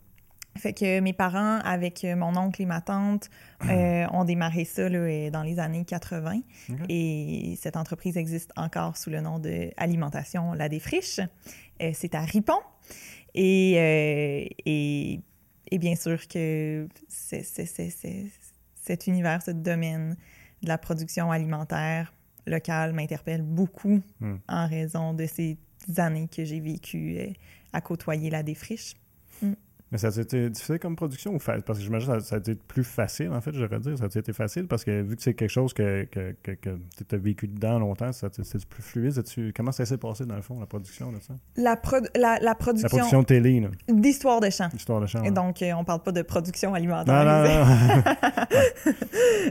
[0.59, 3.30] Fait que mes parents, avec mon oncle et ma tante,
[3.68, 6.40] euh, ont démarré ça dans les années 80.
[6.88, 11.18] Et cette entreprise existe encore sous le nom de Alimentation La Défriche.
[11.83, 12.59] Euh, c'est à Ripon.
[13.35, 13.72] Et,
[14.66, 15.20] et,
[15.70, 20.16] et, bien sûr que cet univers, ce domaine
[20.62, 22.12] de la production alimentaire
[22.46, 24.37] locale m'interpelle beaucoup hmm.
[24.49, 25.59] en raison de ces
[25.96, 27.33] années que j'ai vécues euh,
[27.73, 28.94] à côtoyer la défriche.
[29.42, 29.55] Hmm.
[29.92, 32.55] Mais ça a été difficile comme production ou Parce que j'imagine que ça, a été
[32.55, 33.98] plus facile, en fait, j'aurais dire.
[33.98, 36.55] Ça a été facile parce que vu que c'est quelque chose que, que, que,
[37.09, 39.20] tu as vécu dedans longtemps, c'est plus fluide.
[39.55, 41.35] Comment ça s'est passé, dans le fond, la production de ça?
[41.57, 41.76] La,
[42.14, 42.87] la, la, production...
[42.87, 44.68] La production télé, D'histoire de chant.
[44.72, 45.24] D'histoire de chant.
[45.24, 47.12] Et donc, euh, on parle pas de production alimentaire.
[47.12, 48.05] Non, non,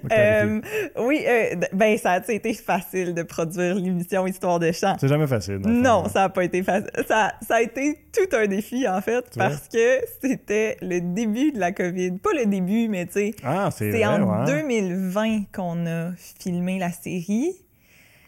[0.03, 0.09] non.
[0.11, 0.61] euh,
[0.99, 4.95] oui, euh, ben ça a été facile de produire l'émission Histoire de chant.
[4.99, 5.57] C'est jamais facile.
[5.57, 6.89] Non, ça a pas été facile.
[7.07, 11.59] Ça, ça a été tout un défi, en fait, parce que c'était le début de
[11.59, 12.11] la COVID.
[12.19, 13.35] Pas le début, mais tu sais.
[13.43, 17.53] Ah, c'est en 2020 qu'on a filmé la série.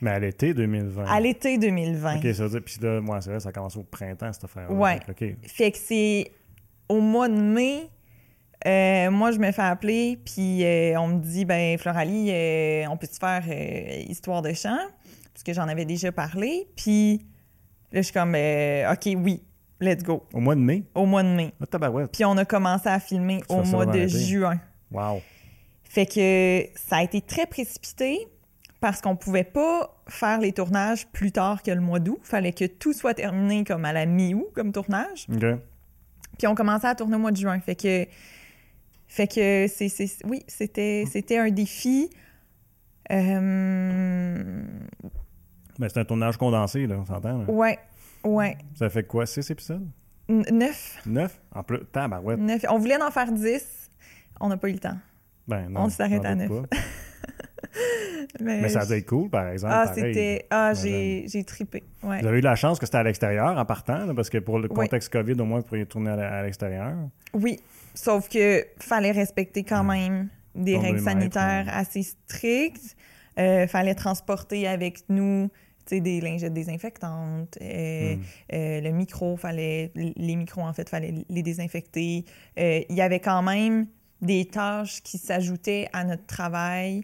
[0.01, 1.05] Mais à l'été 2020.
[1.05, 2.17] À l'été 2020.
[2.17, 4.71] OK, ça veut dire, puis là, moi, c'est vrai, ça commence au printemps, cette affaire
[4.71, 4.99] Ouais.
[5.43, 6.31] Fait que c'est
[6.89, 7.83] au mois de mai.
[8.65, 12.97] Euh, moi, je me fais appeler, puis euh, on me dit, ben Floralie, euh, on
[12.97, 13.43] peut-tu faire
[14.07, 14.77] Histoire de chant?
[15.33, 16.67] Parce que j'en avais déjà parlé.
[16.75, 17.25] Puis
[17.91, 19.43] là, je suis comme, OK, oui.
[19.82, 20.24] Let's go.
[20.32, 20.84] Au mois de mai?
[20.94, 21.54] Au mois de mai.
[21.60, 24.60] Ah, Puis on a commencé à filmer au mois de juin.
[24.91, 25.22] Wow.
[25.84, 28.28] Fait que ça a été très précipité
[28.80, 32.20] parce qu'on pouvait pas faire les tournages plus tard que le mois d'août.
[32.24, 35.28] Fallait que tout soit terminé comme à la mi-août comme tournage.
[35.34, 35.46] OK.
[36.38, 37.60] Puis on commençait à tourner au mois de juin.
[37.60, 38.06] Fait que
[39.08, 39.89] fait que c'est
[40.26, 42.10] oui, c'était c'était un défi.
[43.12, 44.63] Euh...
[45.80, 47.44] Mais c'est un tournage condensé là, on s'entend.
[47.46, 47.80] Ouais.
[48.23, 48.57] Ouais.
[48.75, 49.88] Ça fait quoi, six épisodes?
[50.29, 50.99] neuf.
[51.05, 51.41] Neuf?
[51.53, 52.39] En plus, tabarouette.
[52.39, 52.65] Neuf.
[52.69, 53.89] On voulait en faire dix.
[54.39, 54.97] On n'a pas eu le temps.
[55.47, 55.81] Ben non.
[55.81, 56.51] On s'arrête à neuf.
[58.39, 59.73] Mais, ça a été cool, par exemple.
[59.75, 60.45] Ah, c'était.
[60.49, 61.84] Ah, j'ai, j'ai tripé.
[62.03, 62.21] Ouais.
[62.21, 64.67] Vous avez eu la chance que c'était à l'extérieur en partant, parce que pour le
[64.67, 66.93] contexte COVID, au moins, vous pourriez tourner à l'extérieur.
[67.34, 67.60] Oui.
[67.93, 72.95] Sauf que fallait respecter quand même des règles sanitaires assez strictes.
[73.39, 75.49] Euh, fallait transporter avec nous
[75.89, 78.22] des lingettes désinfectantes, euh, hmm.
[78.54, 82.26] euh, le micro, fallait, les micros, en fait, fallait les désinfecter.
[82.60, 83.88] Euh, il y avait quand même
[84.22, 87.04] des tâches qui s'ajoutaient à notre travail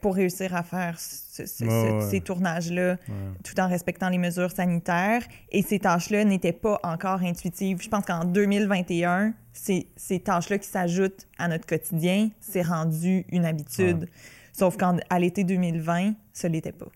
[0.00, 2.96] pour réussir à faire ces tournages-là
[3.42, 5.22] tout en respectant les mesures sanitaires.
[5.50, 7.82] Et ces tâches-là n'étaient pas encore intuitives.
[7.82, 13.44] Je pense qu'en 2021, ces, ces tâches-là qui s'ajoutent à notre quotidien, c'est rendu une
[13.44, 14.08] habitude.
[14.54, 16.86] Sauf qu'à l'été 2020, ce l'était pas.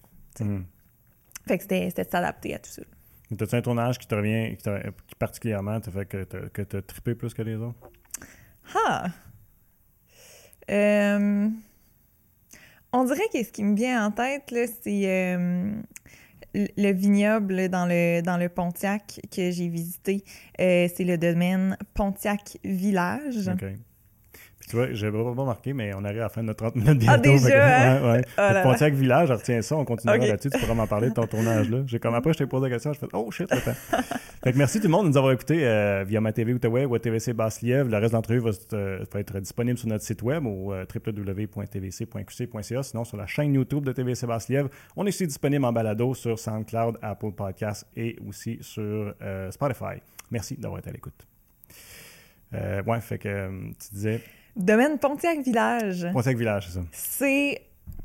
[1.48, 2.82] Fait que c'était de s'adapter à tout ça.
[3.36, 4.68] T'as-tu un tournage qui te revient, qui,
[5.18, 7.90] particulièrement te fait que tu as trippé plus que les autres?
[8.86, 9.06] Ah!
[10.70, 11.48] Euh,
[12.92, 15.72] on dirait que ce qui me vient en tête, c'est euh,
[16.54, 20.24] le vignoble dans le, dans le Pontiac que j'ai visité.
[20.60, 23.50] Euh, c'est le domaine Pontiac Village.
[24.68, 27.04] Tu vois, j'ai pas remarqué, mais on arrive à la fin de notre 30 minutes
[27.08, 27.30] ah, bientôt.
[27.30, 28.02] Ah, déjà, hein?
[28.02, 28.24] ouais, ouais.
[28.36, 31.26] Oh Pontiac Village, je retiens ça, on continuera là-dessus, tu pourras m'en parler de ton
[31.26, 31.78] tournage-là.
[31.86, 33.72] J'ai comme après, je t'ai posé la question, je fais «Oh shit, attends!»
[34.44, 36.84] Fait que merci tout le monde de nous avoir écoutés euh, via ma TV Outaouais
[36.84, 37.90] ou à TVC Basse-Lièvre.
[37.90, 40.84] Le reste de l'entrevue va, euh, va, être disponible sur notre site web au euh,
[40.94, 44.68] www.tvc.qc.ca, sinon sur la chaîne YouTube de TVC Basse-Lièvre.
[44.96, 49.12] On est aussi disponible en balado sur SoundCloud, Apple Podcasts et aussi sur
[49.50, 50.02] Spotify.
[50.30, 51.26] Merci d'avoir été à l'écoute.
[52.52, 54.20] ouais, fait que tu disais...
[54.58, 56.08] Domaine Pontiac-Village.
[56.12, 56.84] Pontiac-Village, c'est ça.
[56.90, 57.62] C'est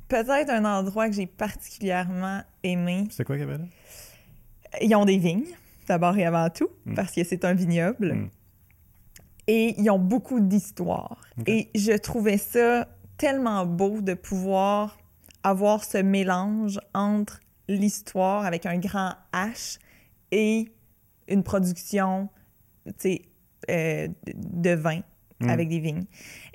[0.08, 3.08] peut-être un endroit que j'ai particulièrement aimé.
[3.10, 3.66] C'est quoi qu'il y avait là?
[4.82, 5.48] Ils ont des vignes,
[5.88, 6.94] d'abord et avant tout, hmm.
[6.94, 8.14] parce que c'est un vignoble.
[8.14, 8.30] Hmm.
[9.48, 11.20] Et ils ont beaucoup d'histoire.
[11.48, 12.88] Et je trouvais ça
[13.18, 14.98] tellement beau de pouvoir
[15.44, 19.80] avoir ce mélange entre l'histoire avec un grand H
[20.32, 20.72] et
[21.28, 22.30] une production
[23.06, 25.02] euh, de vin
[25.46, 25.50] hmm.
[25.50, 26.06] avec des vignes.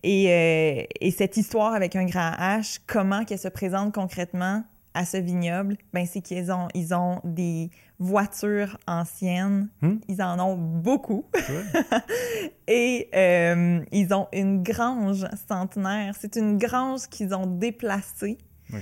[0.05, 5.17] Euh, et, cette histoire avec un grand H, comment qu'elle se présente concrètement à ce
[5.17, 9.69] vignoble, ben c'est qu'ils ont, ils ont des voitures anciennes.
[9.83, 9.97] Hmm?
[10.09, 11.25] Ils en ont beaucoup.
[12.69, 16.15] et euh, ils ont une grange centenaire.
[16.19, 18.39] C'est une grange qu'ils ont déplacée.
[18.73, 18.79] Euh,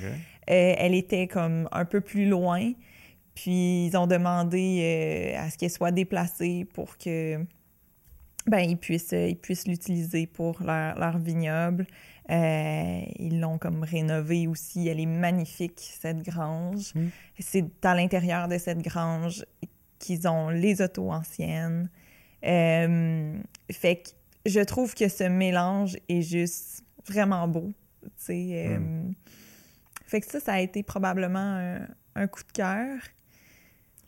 [0.46, 2.72] elle était comme un peu plus loin.
[3.34, 7.38] Puis ils ont demandé à ce qu'elle soit déplacée pour que
[8.46, 11.86] ben, ils puissent euh, ils puissent l'utiliser pour leur, leur vignoble.
[12.30, 14.88] Euh, ils l'ont comme rénové aussi.
[14.88, 16.94] Elle est magnifique, cette grange.
[16.94, 17.06] Mm.
[17.38, 19.44] C'est à l'intérieur de cette grange
[19.98, 21.90] qu'ils ont les autos anciennes.
[22.44, 23.38] Euh,
[23.70, 24.10] fait que
[24.44, 27.72] je trouve que ce mélange est juste vraiment beau.
[28.28, 29.10] Mm.
[30.04, 33.00] Fait que ça, ça a été probablement un, coup de cœur.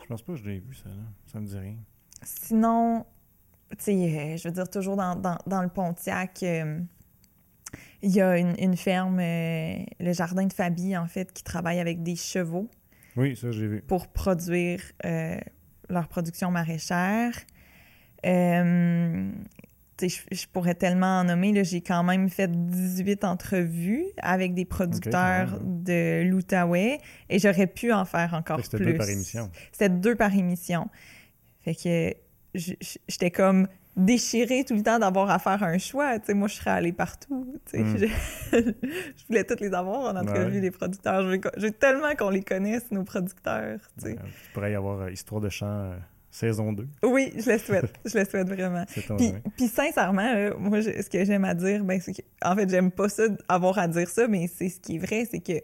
[0.01, 0.89] Je pense pas que je l'ai vu, ça.
[0.89, 0.95] Là.
[1.27, 1.77] Ça me dit rien.
[2.23, 3.05] Sinon,
[3.79, 6.79] sais, euh, je veux dire, toujours dans, le Pontiac, euh,
[8.03, 12.03] il y a une, ferme, euh, le jardin de Fabi, en fait, qui travaille avec
[12.03, 12.69] des chevaux.
[13.17, 13.83] Oui, ça, j'ai vu.
[13.83, 14.81] Pour produire
[15.89, 17.33] leur production maraîchère.
[18.25, 19.33] il
[20.01, 21.65] je, pourrais tellement en nommer.
[21.65, 28.05] J'ai quand même fait 18 entrevues avec des producteurs de l'Outaouais et j'aurais pu en
[28.05, 28.67] faire encore plus.
[28.71, 29.51] C'était deux par émission.
[29.73, 30.89] C'était deux par émission.
[31.63, 32.15] Fait que
[32.59, 33.69] j'étais comme
[33.99, 36.19] déchirée tout le temps d'avoir à faire un choix.
[36.29, 37.59] moi, je serais allée partout.
[37.75, 37.97] Hmm.
[38.53, 41.23] Je, voulais toutes les avoir en entrevue, les producteurs.
[41.23, 43.81] Je veux, tellement qu'on les connaisse, nos producteurs.
[44.03, 44.17] Tu
[44.55, 45.97] pourrais y avoir euh, Histoire de chant euh,
[46.31, 46.87] saison 2.
[47.03, 47.93] Oui, je le souhaite.
[48.05, 48.85] je le souhaite vraiment.
[48.87, 52.91] Puis, puis, sincèrement, moi, ce que j'aime à dire, ben, c'est que, en fait, j'aime
[52.91, 55.61] pas ça, avoir à dire ça, mais c'est ce qui est vrai, c'est que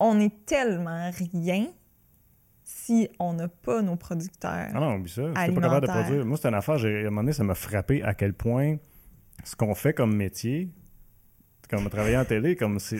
[0.00, 1.66] on est tellement rien
[2.68, 4.68] si on n'a pas nos producteurs.
[4.74, 5.22] Ah non, oublie ça.
[5.34, 6.26] pas capable de produire.
[6.26, 8.76] Moi, c'est une affaire, à un moment donné, ça m'a frappé à quel point
[9.42, 10.68] ce qu'on fait comme métier,
[11.70, 12.98] comme travailler en télé, comme c'est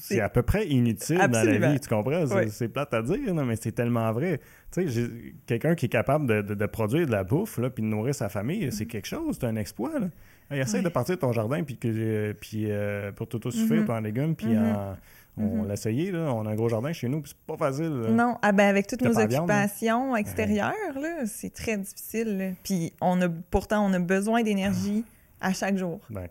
[0.00, 2.24] c'est à peu près inutile dans la vie, tu comprends?
[2.48, 4.40] C'est plate à dire, mais c'est tellement vrai.
[4.70, 5.10] Tu sais,
[5.46, 8.70] quelqu'un qui est capable de, produire de la bouffe, là, puis de nourrir sa famille,
[8.70, 8.86] c'est mm-hmm.
[8.88, 10.08] quelque chose, c'est un exploit, là.
[10.56, 13.90] essaye de partir de ton jardin, puis, que, puis euh, pour tout suffire, mm-hmm.
[13.90, 14.96] en légumes, puis mm-hmm.
[15.40, 16.32] On l'a essayé, là.
[16.34, 17.88] On a un gros jardin chez nous, puis c'est pas facile.
[18.10, 22.54] Non, ah ben avec toutes nos occupations extérieures, là, c'est très difficile.
[22.62, 25.04] Puis on a, pourtant, on a besoin d'énergie
[25.40, 26.00] à chaque jour.
[26.10, 26.26] Ben,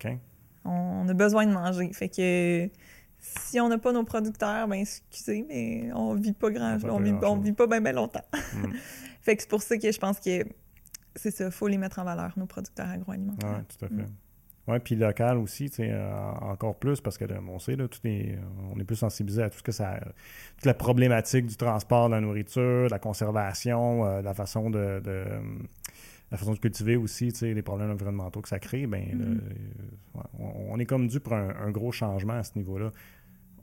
[0.66, 1.92] On a besoin de manger.
[1.94, 2.70] Fait que
[3.20, 7.14] si on n'a pas nos producteurs, ben excusez, mais on vit pas grand on, vit,
[7.24, 8.26] on vit pas bien longtemps.
[8.34, 8.74] Mm.
[9.22, 10.46] fait que c'est pour ça que je pense que
[11.16, 13.58] c'est ça, faut les mettre en valeur, nos producteurs agroalimentaires.
[13.60, 13.96] Oui, tout à fait.
[13.96, 14.14] Mm.
[14.68, 18.38] Oui, puis local aussi, euh, encore plus, parce que on sait, là, tout est,
[18.74, 19.98] on est plus sensibilisé à tout ce que ça.
[20.58, 25.02] toute la problématique du transport de la nourriture, de la conservation, euh, la façon de,
[26.32, 30.22] la façon de cultiver aussi, tu sais, les problèmes environnementaux que ça crée, ben, mm.
[30.40, 32.92] on, est comme dû pour un, gros changement à ce niveau-là.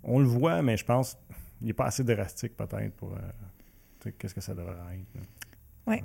[0.04, 1.18] On le voit, mais je pense
[1.58, 5.22] qu'il n'est pas assez drastique peut-être pour euh, qu'est-ce que ça devrait être.
[5.86, 6.02] Oui.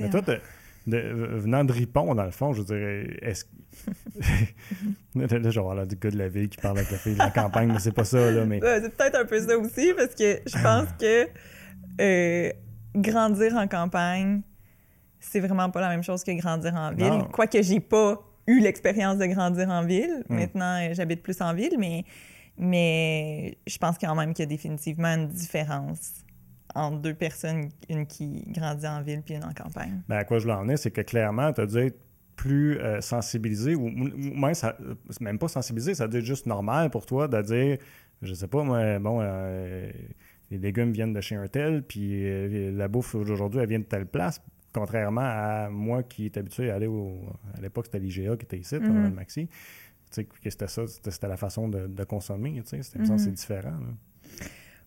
[0.00, 0.22] Mais toi,
[0.96, 3.44] venant de Ripon, dans le fond, je dirais, est-ce
[5.14, 7.18] là, je vais avoir du gars de la ville qui parle avec la fille de
[7.18, 8.44] la campagne, mais c'est pas ça, là.
[8.44, 8.60] Mais...
[8.62, 11.28] c'est peut-être un peu ça aussi, parce que je pense que
[12.00, 12.52] euh,
[12.94, 14.42] grandir en campagne,
[15.20, 17.24] c'est vraiment pas la même chose que grandir en ville.
[17.32, 20.24] Quoique j'ai pas eu l'expérience de grandir en ville.
[20.28, 20.36] Hmm.
[20.36, 22.04] Maintenant, euh, j'habite plus en ville, mais,
[22.56, 26.24] mais je pense quand même qu'il y a définitivement une différence
[26.74, 30.02] entre deux personnes, une qui grandit en ville puis une en campagne.
[30.08, 31.98] Ben, à quoi je voulais en venir, c'est que clairement, tu as dû être
[32.36, 34.76] plus euh, sensibilisé, ou, même, ça,
[35.20, 37.78] même pas sensibilisé, ça doit être juste normal pour toi de dire,
[38.22, 39.90] je sais pas, moi, bon, euh,
[40.50, 43.84] les légumes viennent de chez un tel, puis euh, la bouffe aujourd'hui, elle vient de
[43.84, 44.40] telle place,
[44.72, 47.18] contrairement à moi qui est habitué à aller au.
[47.56, 49.48] À l'époque, c'était l'IGA qui était ici, mm le Maxi.
[49.48, 49.54] Tu
[50.10, 53.32] sais, que c'était ça, c'était la façon de, consommer, tu sais, c'est mm-hmm.
[53.32, 53.74] différent.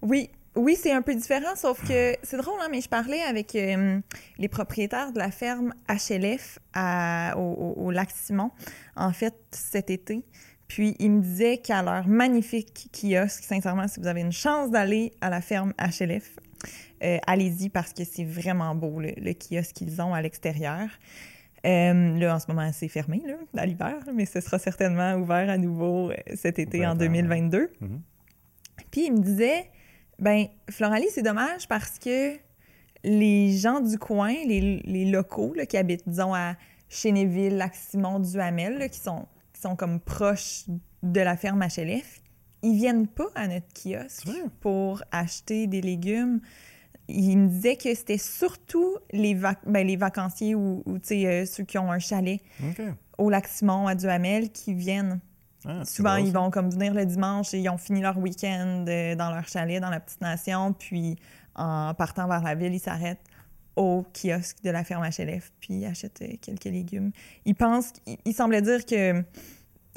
[0.02, 3.56] Oui, oui, c'est un peu différent, sauf que c'est drôle, hein, mais je parlais avec
[3.56, 4.00] euh,
[4.38, 6.60] les propriétaires de la ferme HLF
[7.38, 8.52] au, lac Simon,
[8.98, 10.26] en fait, cet été.
[10.68, 15.14] Puis ils me disaient qu'à leur magnifique kiosque, sincèrement, si vous avez une chance d'aller
[15.22, 16.38] à la ferme HLF,
[17.04, 20.90] euh, allez-y parce que c'est vraiment beau le, kiosque qu'ils ont à l'extérieur.
[21.66, 25.50] Euh, là, en ce moment, c'est fermé là, à l'hiver, mais ce sera certainement ouvert
[25.50, 27.72] à nouveau cet été en 2022.
[27.82, 27.88] Mm-hmm.
[28.92, 29.70] Puis ils me disaient
[30.22, 32.38] ben, Floralie, c'est dommage parce que
[33.04, 36.56] les gens du coin, les, locaux qui habitent, disons, à
[36.90, 40.66] Chénéville, Lac-Simon, Duhamel, qui, sont, qui sont comme proches
[41.02, 42.22] de la ferme HLF,
[42.62, 44.30] ils viennent pas à notre kiosque
[44.60, 46.40] pour acheter des légumes.
[47.08, 51.92] Ils me disaient que c'était surtout les, ben, les vacanciers ou, euh, ceux qui ont
[51.92, 52.40] un chalet
[53.18, 55.20] au Lac-Simon, à Duhamel, qui viennent.
[55.66, 59.16] Ah, Souvent, ils vont comme venir le dimanche et ils ont fini leur week-end euh,
[59.16, 61.18] dans leur chalet, dans la petite nation, puis
[61.56, 63.24] en partant vers la ville, ils s'arrêtent
[63.76, 67.12] au kiosque de la ferme HLF, puis ils achètent euh, quelques légumes.
[67.46, 67.94] Ils pensent,
[68.26, 69.24] il, semblait dire que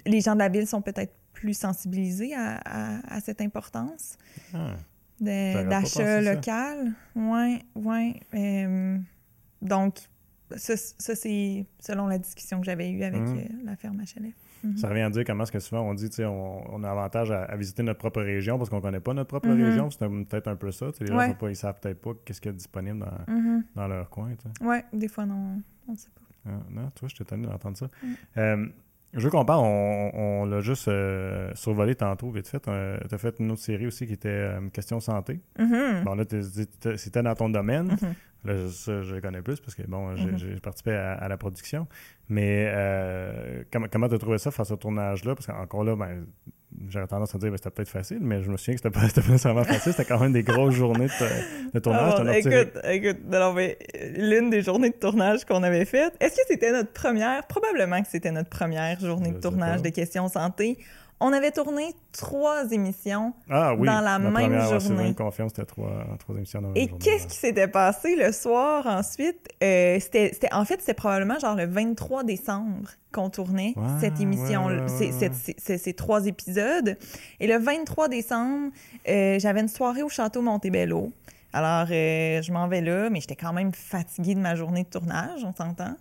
[0.06, 4.16] les gens de la ville sont peut-être plus sensibilisés à, cette importance
[4.54, 4.74] ah,
[5.20, 6.92] d'achat local.
[7.16, 8.20] Oui, oui.
[8.34, 8.98] Euh,
[9.60, 9.98] donc,
[10.56, 13.64] ça, c'est selon la discussion que j'avais eue avec mmh.
[13.64, 14.34] la ferme HLF.
[14.62, 14.76] Mhm.
[14.76, 17.54] Ça revient à dire comment est-ce que souvent on dit, on, on a avantage à,
[17.56, 19.62] visiter notre propre région parce qu'on ne connaît pas notre propre mhm.
[19.62, 19.90] région.
[19.90, 20.86] C'est peut-être un peu ça.
[21.00, 23.64] Les gens ne ils savent peut-être pas qu'est-ce qu'il y a disponible dans, mhm.
[23.74, 24.30] dans leur coin.
[24.60, 26.20] Oui, des fois, non, on ne sait pas.
[26.46, 27.88] Ah, non, toi, je t'étonné d'entendre ça.
[28.36, 28.66] Euh,
[29.12, 32.66] je veux qu'on parle, on, l'a juste euh, survolé tantôt, vite fait.
[32.68, 35.40] Euh, tu as fait une autre série aussi qui était Question santé.
[35.58, 36.24] Bon, là,
[36.96, 37.96] c'était dans ton domaine.
[38.44, 41.86] Là, ça, je connais plus parce que, bon, j'ai participé à, la production.
[42.28, 45.34] Mais euh, comment tu as trouvé ça face au tournage-là?
[45.34, 46.26] Parce qu'encore là, ben,
[46.88, 48.90] j'aurais tendance à dire que ben, c'était peut-être facile, mais je me souviens que c'était
[48.90, 49.92] pas, pas nécessairement facile.
[49.92, 51.08] C'était quand même des grosses journées
[51.72, 52.14] de, tournage.
[52.18, 53.18] Ah écoute, écoute
[54.16, 57.46] l'une des journées de tournage qu'on avait faites, est-ce que c'était notre première?
[57.46, 60.78] Probablement que c'était notre première journée de tournage de questions santé.
[61.20, 65.08] On avait tourné trois émissions ah dans la, même journée.
[65.08, 68.86] Ouais, confiance, c'était trois, trois, émissions dans la Et qu'est-ce qui s'était passé le soir
[68.86, 69.48] ensuite?
[69.62, 75.94] Euh, c'était, en fait, c'était probablement genre le 23 décembre qu'on tournait cette émission, ces
[75.94, 76.98] trois épisodes.
[77.40, 78.72] Et le 23 décembre,
[79.08, 81.12] euh, j'avais une soirée au Château Montebello.
[81.54, 84.88] Alors, euh, je m'en vais là, mais j'étais quand même fatiguée de ma journée de
[84.88, 85.94] tournage, on s'entend.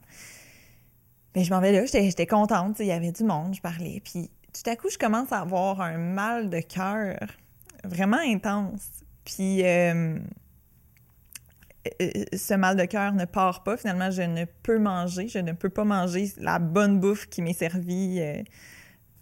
[1.36, 4.02] Mais je m'en vais là, j'étais contente, il y avait du monde, je parlais.
[4.04, 7.18] Puis tout à coup, je commence à avoir un mal de cœur
[7.84, 8.88] vraiment intense.
[9.26, 10.18] Puis euh,
[12.02, 13.78] euh, ce mal de cœur ne part pas.
[13.78, 17.54] Finalement, je ne peux manger, je ne peux pas manger la bonne bouffe qui m'est
[17.54, 18.44] servie euh,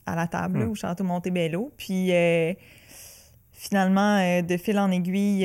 [0.05, 0.71] à la table hmm.
[0.71, 1.71] au Château Montebello.
[1.77, 2.11] Puis
[3.53, 5.41] finalement, de fil en aiguille,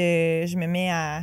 [0.47, 1.23] je me mets à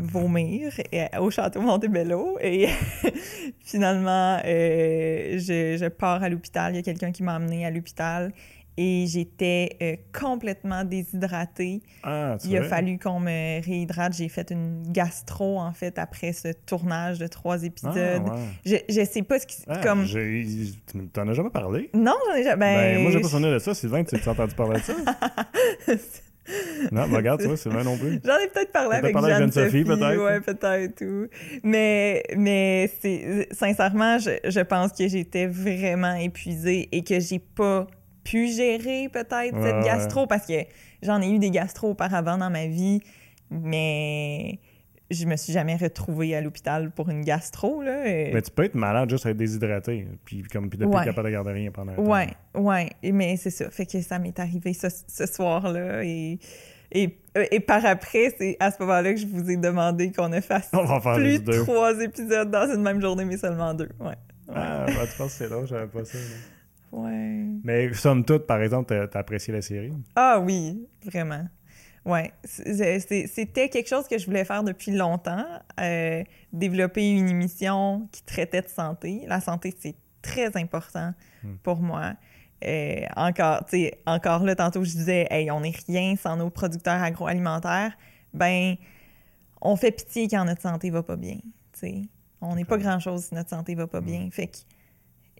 [0.00, 0.72] vomir
[1.20, 2.38] au château Montebello.
[2.40, 2.68] Et
[3.64, 6.72] finalement, euh, je, pars à l'hôpital.
[6.72, 8.32] Il y a quelqu'un qui m'a amené à l'hôpital
[8.80, 11.82] et j'étais euh, complètement déshydratée.
[12.04, 14.14] Ah, Il a fallu qu'on me réhydrate.
[14.14, 18.22] J'ai fait une gastro, en fait, après ce tournage de trois épisodes.
[18.24, 19.56] Ah, je, je sais pas ce qui...
[19.66, 20.06] Ah, comme...
[21.12, 21.90] T'en as jamais parlé?
[21.92, 22.76] Non, j'en ai jamais...
[22.76, 23.74] Ben, ben, moi, j'ai pas souvenir de ça.
[23.74, 24.94] Sylvain, tu t'es entendu parler de ça?
[26.92, 28.20] Non, mais regarde, tu vois, c'est vrai non plus.
[28.24, 30.22] J'en ai peut-être parlé avec Jeanne-Sophie, peut-être.
[30.22, 31.28] Ouais, peut-être.
[31.62, 37.86] Mais, mais c'est, sincèrement, je, je pense que j'étais vraiment épuisée et que j'ai pas
[38.24, 40.64] pu gérer peut-être cette gastro parce que
[41.02, 43.00] j'en ai eu des gastro auparavant dans ma vie,
[43.50, 44.58] mais
[45.10, 47.82] je me suis jamais retrouvée à l'hôpital pour une gastro.
[47.82, 51.04] Là, Mais tu peux être malade juste à être déshydraté, puis comme puis de plus
[51.04, 52.02] capable de garder rien pendant un temps.
[52.02, 52.90] Ouais, ouais.
[53.02, 53.70] Mais c'est ça.
[53.70, 56.04] Fait que ça m'est arrivé ce, ce soir-là.
[56.04, 56.38] Et,
[56.92, 60.28] et, euh, et, par après, c'est à ce moment-là que je vous ai demandé qu'on
[60.28, 60.70] ne fasse
[61.14, 63.90] plus de trois épisodes dans une même journée, mais seulement deux.
[64.00, 64.14] Ouais.
[64.54, 66.18] Ah, bah, tu penses que c'est long, j'avais pas ça.
[66.90, 67.44] Ouais.
[67.64, 69.92] Mais somme toute, par exemple, t'as apprécié la série?
[70.16, 71.46] Ah oui, vraiment.
[72.08, 75.44] Oui, c'était quelque chose que je voulais faire depuis longtemps,
[75.78, 79.24] euh, développer une émission qui traitait de santé.
[79.26, 81.56] La santé, c'est très important hmm.
[81.62, 82.14] pour moi.
[82.64, 83.66] Euh, encore,
[84.06, 87.92] encore là, tantôt, je disais, hey, on n'est rien sans nos producteurs agroalimentaires.
[88.32, 88.76] Ben,
[89.60, 91.36] on fait pitié quand notre santé va pas bien.
[92.40, 94.28] On n'est pas grand-chose si notre santé va pas bien.
[94.28, 94.30] Hmm.
[94.30, 94.50] Fait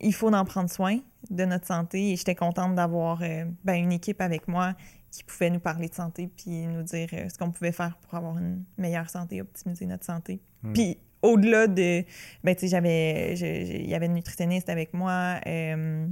[0.01, 0.99] il faut en prendre soin
[1.31, 4.75] de notre santé et j'étais contente d'avoir euh, ben, une équipe avec moi
[5.11, 8.15] qui pouvait nous parler de santé puis nous dire euh, ce qu'on pouvait faire pour
[8.15, 10.41] avoir une meilleure santé, optimiser notre santé.
[10.63, 10.73] Hmm.
[10.73, 12.05] Puis au-delà de,
[12.45, 16.07] ben tu sais, j'avais, il y avait une nutritionniste avec moi, euh,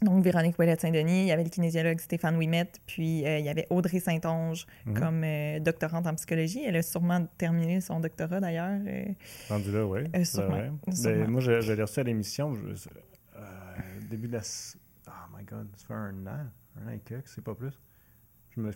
[0.00, 3.68] donc Véronique Ouellette-Saint-Denis, il y avait le kinésiologue Stéphane Ouimet, puis euh, il y avait
[3.70, 4.94] Audrey Saint-Onge hmm.
[4.94, 5.24] comme
[5.60, 6.62] doctorante en psychologie.
[6.66, 8.80] Elle a sûrement terminé son doctorat d'ailleurs.
[9.48, 10.00] Rendu là, oui.
[10.10, 12.52] Ben, moi, j'ai reçu à l'émission,
[14.10, 14.42] début de la...
[15.08, 16.46] Oh my God, ça fait un an,
[16.80, 17.78] un an et quelques, c'est pas plus.
[18.50, 18.70] Je me,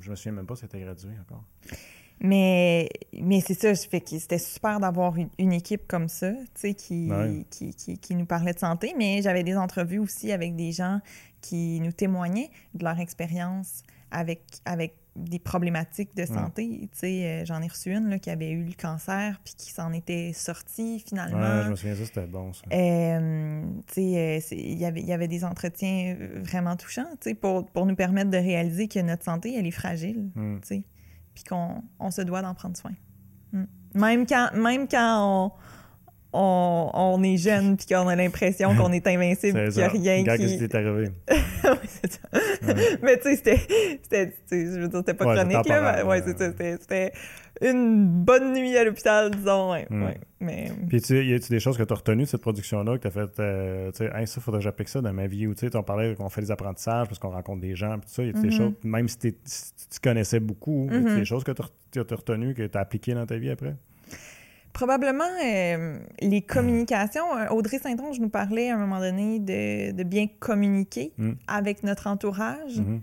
[0.00, 1.44] je, me souviens même pas si c'était gradué encore.
[2.20, 7.10] Mais, mais c'est ça, que c'était super d'avoir une, équipe comme ça, tu sais, qui,
[7.50, 11.00] qui, qui, qui, nous parlait de santé, mais j'avais des entrevues aussi avec des gens
[11.40, 16.88] qui nous témoignaient de leur expérience avec, avec des problématiques de santé.
[16.92, 19.70] Tu sais, euh, j'en ai reçu une là, qui avait eu le cancer puis qui
[19.70, 21.38] s'en était sortie finalement.
[21.38, 22.62] Ouais, je me souviens ça, c'était bon ça.
[22.72, 23.62] Euh,
[23.98, 27.08] euh, il y avait, y avait des entretiens vraiment touchants,
[27.40, 30.30] pour, pour nous permettre de réaliser que notre santé, elle est fragile,
[30.62, 30.84] sais,
[31.34, 32.92] puis qu'on on se doit d'en prendre soin.
[33.52, 33.64] Hmm.
[33.94, 35.52] Même quand, même quand on
[36.32, 40.36] on, est jeune puis qu'on a l'impression qu'on est invincible qu'il n'y a rien Gars,
[40.36, 40.42] qui...
[40.44, 41.08] qu'est-ce qui est arrivé?
[41.28, 42.28] oui, c'est ça.
[43.02, 44.34] Mais tu sais, c'était...
[44.50, 46.04] Je veux dire, c'était pas chronique, là.
[46.04, 46.50] Ouais, c'est ça.
[46.50, 47.12] C'était
[47.60, 49.72] une bonne nuit à l'hôpital, disons.
[49.72, 50.02] Ouais, mm.
[50.04, 50.70] ouais, mais...
[50.88, 53.08] Puis, tu y a-tu des choses que tu as retenues de cette production-là, que tu
[53.08, 55.54] as fait, euh, tu sais, hey, ça, faudrait que j'applique ça dans ma vie, ou
[55.54, 58.14] tu sais, on parlait qu'on fait des apprentissages parce qu'on rencontre des gens, puis tout
[58.14, 58.56] ça, il y a des mm-hmm.
[58.56, 59.34] choses, même si, tu
[60.02, 61.24] connaissais beaucoup, il y a des mm-hmm.
[61.24, 61.62] choses que tu
[61.98, 63.74] as, retenues, que tu as appliquées dans ta vie après?
[64.72, 67.36] Probablement euh, les communications.
[67.36, 71.32] Euh, Audrey Saint-Onge nous parlait à un moment donné de, de bien communiquer mm.
[71.46, 72.78] avec notre entourage.
[72.78, 73.00] Mm-hmm.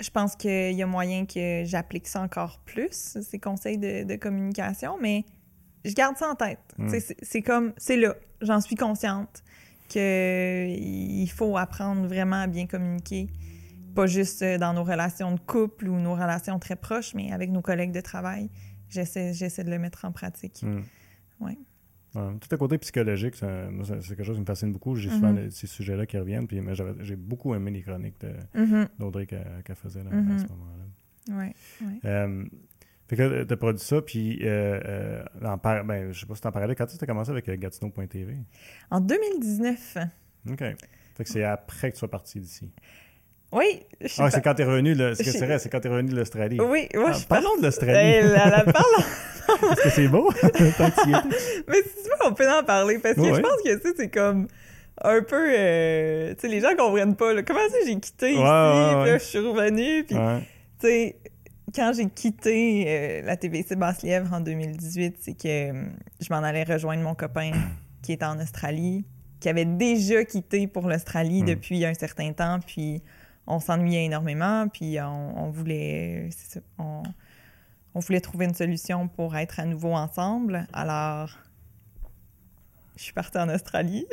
[0.00, 4.16] Je pense qu'il y a moyen que j'applique ça encore plus, ces conseils de, de,
[4.16, 5.24] communication, mais
[5.84, 6.58] je garde ça en tête.
[7.22, 9.42] C'est comme, c'est là, j'en suis consciente
[9.88, 13.28] qu'il faut apprendre vraiment à bien communiquer,
[13.94, 17.60] pas juste dans nos relations de couple ou nos relations très proches, mais avec nos
[17.60, 18.48] collègues de travail
[18.90, 20.62] j'essaie, j'essaie de le mettre en pratique.
[20.62, 20.82] Hmm.
[22.12, 23.46] tout à côté psychologique, c'est
[24.08, 24.96] quelque chose qui me fascine beaucoup.
[24.96, 25.50] J'ai souvent mm-hmm.
[25.50, 26.46] ces sujets-là qui reviennent.
[26.46, 26.60] Puis
[27.00, 28.16] j'ai beaucoup aimé les chroniques
[28.54, 28.88] mm-hmm.
[28.98, 30.38] d'Audrey qu'elle faisait là, à mm-hmm.
[30.38, 30.84] ce moment-là.
[31.28, 31.86] Oui.
[31.86, 32.00] Ouais.
[32.04, 32.44] Euh,
[33.10, 35.84] fait que produit ça, puis euh, euh, en par...
[35.84, 36.76] ben, je sais pas si tu en parlais.
[36.76, 38.36] Quand tu as commencé avec Gatineau.tv?
[38.88, 39.96] En 2019.
[40.48, 40.58] OK.
[40.58, 40.76] Fait
[41.24, 42.70] que c'est après que tu sois parti d'ici.
[43.52, 43.82] Oui.
[44.18, 45.14] Ah, c'est quand tu es revenu, le...
[45.14, 46.60] c'est c'est c'est quand tu es revenu de l'Australie.
[46.60, 47.98] Oui, moi, ah, je Parlons de l'Australie.
[47.98, 49.04] Eh, la, parle.
[49.72, 50.30] Est-ce que c'est beau?
[50.42, 53.94] Mais si tu veux, on peut en parler, parce que je pense que, tu sais,
[53.96, 54.46] c'est comme
[55.02, 55.52] un peu...
[55.56, 59.18] Euh, tu sais, les gens comprennent pas, là, comment ça j'ai quitté ici, puis là,
[59.18, 61.16] je suis revenu, puis, tu sais,
[61.74, 65.84] quand j'ai quitté euh, la TVC Basse-Lièvre en 2018, c'est que euh,
[66.20, 67.52] je m'en allais rejoindre mon copain
[68.02, 69.04] qui était en Australie,
[69.40, 71.46] qui avait déjà quitté pour l'Australie hmm.
[71.46, 73.02] depuis un certain temps, puis
[73.50, 76.30] on s'ennuyait énormément, puis on, voulait
[76.78, 77.02] on,
[77.94, 80.66] voulait trouver une solution pour être à nouveau ensemble.
[80.72, 81.30] Alors,
[82.96, 84.06] je suis partie en Australie.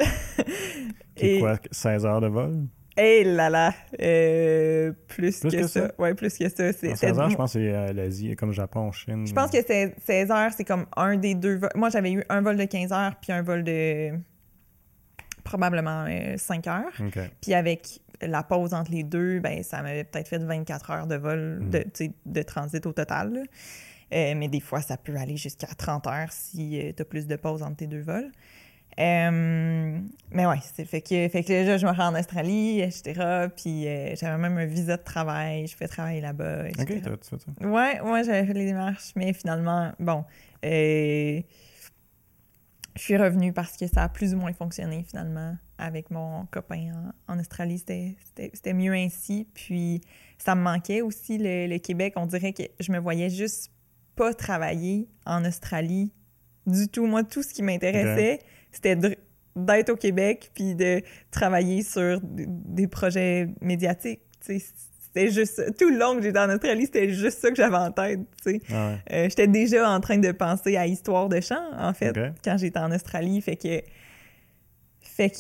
[1.18, 2.68] Et quoi, 16 heures de vol?
[3.00, 3.74] Eh là là!
[4.02, 5.92] Euh, plus, que, ça.
[6.00, 6.74] Ouais, plus que ça.
[6.74, 9.28] 16 heures, je pense que c'est euh, l'Asie, comme Japon, Chine.
[9.28, 11.70] Je pense que 16 heures, c'est comme un des deux vols.
[11.76, 14.14] Moi, j'avais eu un vol de 15 heures, puis un vol de
[15.44, 16.06] probablement
[16.38, 17.30] 5 euh, heures.
[17.42, 21.15] Puis avec la pause entre les deux, ben, ça m'avait peut-être fait 24 heures de
[21.15, 21.70] vol, mm.
[21.70, 21.86] de,
[22.26, 23.47] de transit au total.
[24.13, 27.28] Euh, mais des fois, ça peut aller jusqu'à 30 heures si euh, tu as plus
[27.28, 28.32] de pauses entre tes deux vols.
[28.99, 29.99] Euh,
[30.32, 33.47] mais ouais, c'est fait que, fait que déjà, je me rends en Australie, etc.
[33.55, 33.84] Puis
[34.15, 36.70] j'avais même un visa de travail, je fais travailler là-bas.
[36.80, 37.68] OK, tu fait ça?
[37.68, 40.24] Ouais, ouais, j'avais fait les démarches, mais finalement, bon,
[40.63, 41.43] je
[42.95, 46.92] suis revenue parce que ça a plus ou moins fonctionné finalement avec mon copain
[47.28, 47.80] en, Australie.
[47.80, 49.48] C'était mieux ainsi.
[49.54, 50.02] Puis
[50.38, 52.14] ça me manquait aussi le, Québec.
[52.16, 53.72] On dirait que je me voyais juste
[54.16, 56.12] pas travailler en Australie
[56.66, 57.06] du tout.
[57.06, 58.40] Moi, tout ce qui m'intéressait,
[58.72, 58.96] c'était
[59.56, 61.02] d'être au Québec puis de
[61.32, 64.22] travailler sur des projets médiatiques.
[64.42, 67.92] C'était juste tout le long que j'étais en Australie, c'était juste ça que j'avais en
[67.92, 68.20] tête.
[68.72, 72.58] Ah euh, j'étais déjà en train de penser à Histoire de chant, en fait, quand
[72.58, 73.42] j'étais en Australie.
[73.42, 73.82] Fait que,
[75.02, 75.38] fait que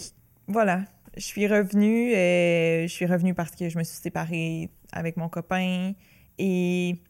[0.47, 0.85] voilà,
[1.15, 2.13] je suis revenue.
[2.13, 5.93] Euh, je suis revenue parce que je me suis séparée avec mon copain.
[6.37, 7.01] Et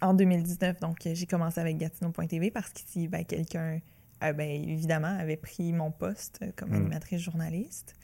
[0.00, 3.80] en 2019, donc j'ai commencé avec Gatineau.tv parce qu'ici, ben, quelqu'un,
[4.22, 6.74] euh, ben, évidemment, avait pris mon poste comme mm.
[6.74, 7.94] animatrice journaliste.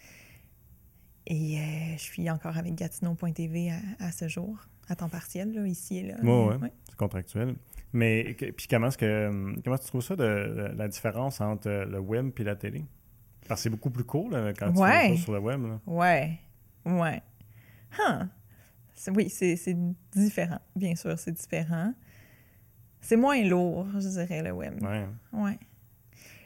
[1.26, 5.98] Et euh, je suis encore avec Gatineau.tv à, ce jour, à temps partiel, là, ici
[5.98, 6.14] et là.
[6.22, 6.72] Oui, ouais.
[6.88, 7.54] c'est contractuel.
[7.92, 12.30] Mais puis comment est-ce que comment tu trouves ça de, la différence entre le web
[12.38, 12.84] et la télé?
[13.50, 15.60] Parce que c'est beaucoup plus cool quand tu fais sur le web.
[15.60, 15.80] Là.
[15.84, 16.38] Ouais.
[16.84, 17.20] Ouais.
[17.98, 18.26] Huh.
[19.12, 19.76] Oui, c'est
[20.12, 20.60] différent.
[20.76, 21.92] Bien sûr, c'est différent.
[23.00, 24.80] C'est moins lourd, je dirais, le web.
[24.80, 25.04] Ouais.
[25.32, 25.58] Ouais.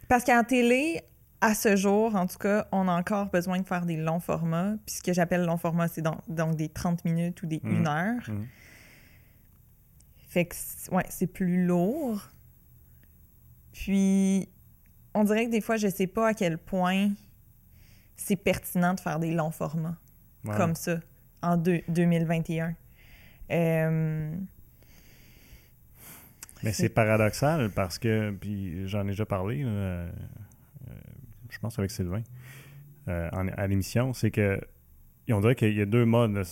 [0.09, 1.02] Parce qu'en télé,
[1.42, 4.76] à ce jour, en tout cas, on a encore besoin de faire des longs formats.
[4.86, 7.86] Puis ce que j'appelle long format, c'est donc, des 30 minutes ou des 1 mmh.
[7.86, 8.30] heure.
[8.30, 8.44] Mmh.
[10.30, 10.55] Fait que,
[10.90, 12.30] ouais, c'est plus lourd.
[13.72, 14.48] Puis,
[15.15, 17.11] on dirait que des fois, je sais pas à quel point
[18.17, 19.97] c'est pertinent de faire des longs formats
[20.45, 21.01] comme ça
[21.43, 22.75] en 2021.
[23.51, 24.37] Euh,
[26.62, 30.11] Mais c'est paradoxal parce que, puis j'en ai déjà parlé, euh,
[31.51, 32.23] je pense avec Sylvain,
[33.09, 34.61] euh, à l'émission, c'est que
[35.33, 36.43] on dirait qu'il y a deux modes.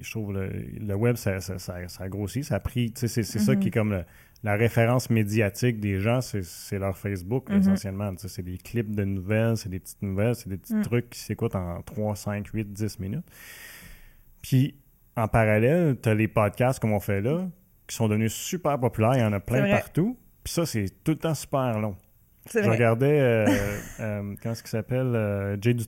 [0.00, 2.92] Je trouve le, le web, ça, ça, ça, a grossi, ça a pris.
[2.94, 3.58] C'est ça mm-hmm.
[3.58, 4.04] qui est comme le,
[4.44, 7.58] la référence médiatique des gens, c'est leur Facebook, mhm.
[7.58, 8.12] essentiellement.
[8.18, 10.82] C'est des clips de nouvelles, c'est des petites nouvelles, c'est des petits mm.
[10.82, 13.26] trucs qui s'écoutent en 3, 5, 8, 10 minutes.
[14.42, 14.76] Puis,
[15.16, 17.48] en parallèle, tu as les podcasts comme on fait là,
[17.88, 19.14] qui sont devenus super populaires.
[19.14, 20.16] Il y en a plein partout.
[20.44, 21.96] Puis ça, c'est tout le temps super long.
[22.52, 23.46] Je regardais, euh,
[24.00, 25.14] euh, comment est-ce qu'il s'appelle?
[25.14, 25.86] Euh, Jay du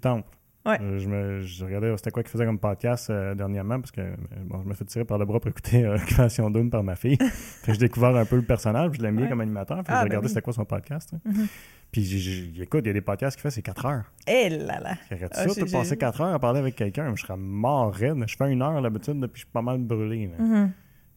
[0.67, 4.03] Euh, je, me, je regardais c'était quoi qu'il faisait comme podcast euh, dernièrement parce que
[4.03, 6.97] euh, bon, je me fais tirer par le bras pour écouter Occupation Doom par ma
[6.97, 7.17] fille.
[7.67, 9.79] j'ai découvert un peu le personnage, je l'aime bien comme animateur.
[9.79, 11.15] Puis ah, je ben regardais c'était quoi son podcast.
[11.15, 11.31] Hein.
[11.31, 11.47] Mm-hmm.
[11.93, 14.13] Puis j'écoute, il y a des podcasts qui fait c'est 4 heures.
[14.27, 14.95] Eh là là!
[15.09, 18.23] J'arrête ah, ça, de passer 4 heures à parler avec quelqu'un, je serais mort raide.
[18.27, 20.31] Je fais une heure l'habitude, depuis je suis pas mal brûlé.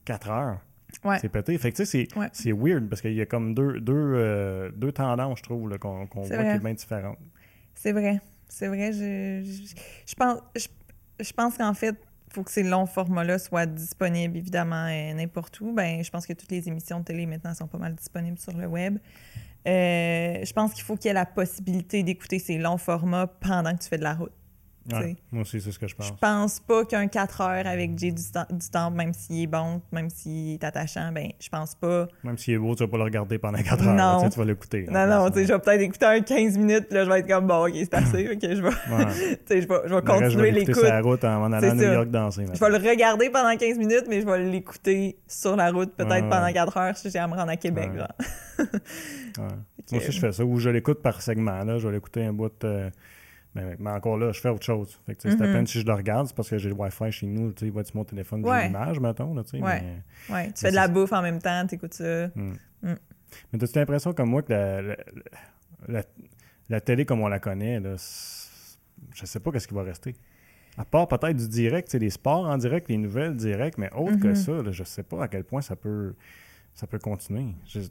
[0.06, 0.32] 4 mm-hmm.
[0.32, 0.60] heures.
[1.04, 1.18] Ouais.
[1.20, 1.58] C'est pété.
[1.58, 5.40] Fait que tu sais, c'est weird parce qu'il y a comme deux, deux, deux tendances,
[5.40, 7.18] je trouve, qu'on voit qui est bien différentes.
[7.76, 8.22] C'est vrai.
[8.54, 9.42] C'est vrai, je,
[10.06, 10.40] je, pense,
[11.20, 11.96] je, pense qu'en fait,
[12.32, 15.74] faut que ces longs formats-là soient disponibles, évidemment, euh, n'importe où.
[15.74, 18.56] Ben, je pense que toutes les émissions de télé maintenant sont pas mal disponibles sur
[18.56, 19.00] le web.
[19.68, 23.76] Euh, je pense qu'il faut qu'il y ait la possibilité d'écouter ces longs formats pendant
[23.76, 24.32] que tu fais de la route.
[24.92, 26.08] Ouais, moi aussi, c'est ce que je pense.
[26.08, 29.82] Je pense pas qu'un 4 heures avec Jay du, du temps, même s'il est bon,
[29.94, 32.08] même s'il est attachant, ben je pense pas.
[32.24, 33.94] Même s'il est beau, tu vas pas le regarder pendant 4 heures.
[33.94, 34.30] Non.
[34.30, 34.86] tu vas l'écouter.
[34.90, 37.28] Non, non, tu sais, je vais peut-être écouter un 15 minutes, là, je vais être
[37.28, 38.70] comme bon, ok, c'est assez, ok, je vais.
[38.70, 40.76] tu sais, je vais, je vais continuer l'écoute.
[40.76, 42.46] sur la route en, allant à New York danser.
[42.54, 46.28] Je vais le regarder pendant 15 minutes, mais je vais l'écouter sur la route, peut-être
[46.30, 48.14] pendant 4 heures, si j'ai à me rendre à Québec, genre.
[49.92, 50.44] Moi aussi, je fais ça.
[50.44, 51.78] Ou je l'écoute par segment, là.
[51.78, 52.52] Je vais l'écouter un bout.
[52.62, 52.90] de...
[53.56, 55.00] Mais, mais, encore là, je fais autre chose.
[55.06, 55.54] Fait que, c'est à mm-hmm.
[55.54, 57.54] peine si je le regarde, c'est parce que j'ai le Wi-Fi chez nous.
[57.62, 59.34] Va être sur mon téléphone, j'ai l'image, mettons.
[59.34, 59.60] Là, ouais.
[59.62, 60.52] Mais, ouais.
[60.54, 62.28] Tu fais de la bouffe en même temps, tu écoutes ça.
[62.36, 62.54] Mm.
[62.82, 62.96] Mm.
[63.52, 64.82] Mais as-tu l'impression, comme moi, que la,
[65.88, 66.04] la,
[66.70, 67.96] la, télé comme on la connaît, là,
[69.14, 70.16] je sais pas qu'est-ce qui va rester.
[70.78, 74.30] À part peut-être du direct, les sports en direct, les nouvelles direct, mais autre que
[74.30, 74.64] mm-hmm.
[74.64, 76.16] ça, je sais pas à quel point ça peut,
[76.74, 77.54] ça peut continuer.
[77.68, 77.82] Je,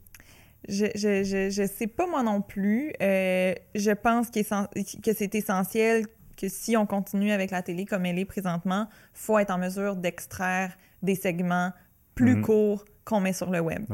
[0.68, 2.92] je, je, je, sais pas moi non plus.
[3.02, 6.06] Euh, je pense que c'est essentiel
[6.36, 9.96] que si on continue avec la télé comme elle est présentement, faut être en mesure
[9.96, 11.72] d'extraire des segments
[12.14, 12.42] plus mhm.
[12.42, 13.84] courts qu'on met sur le web.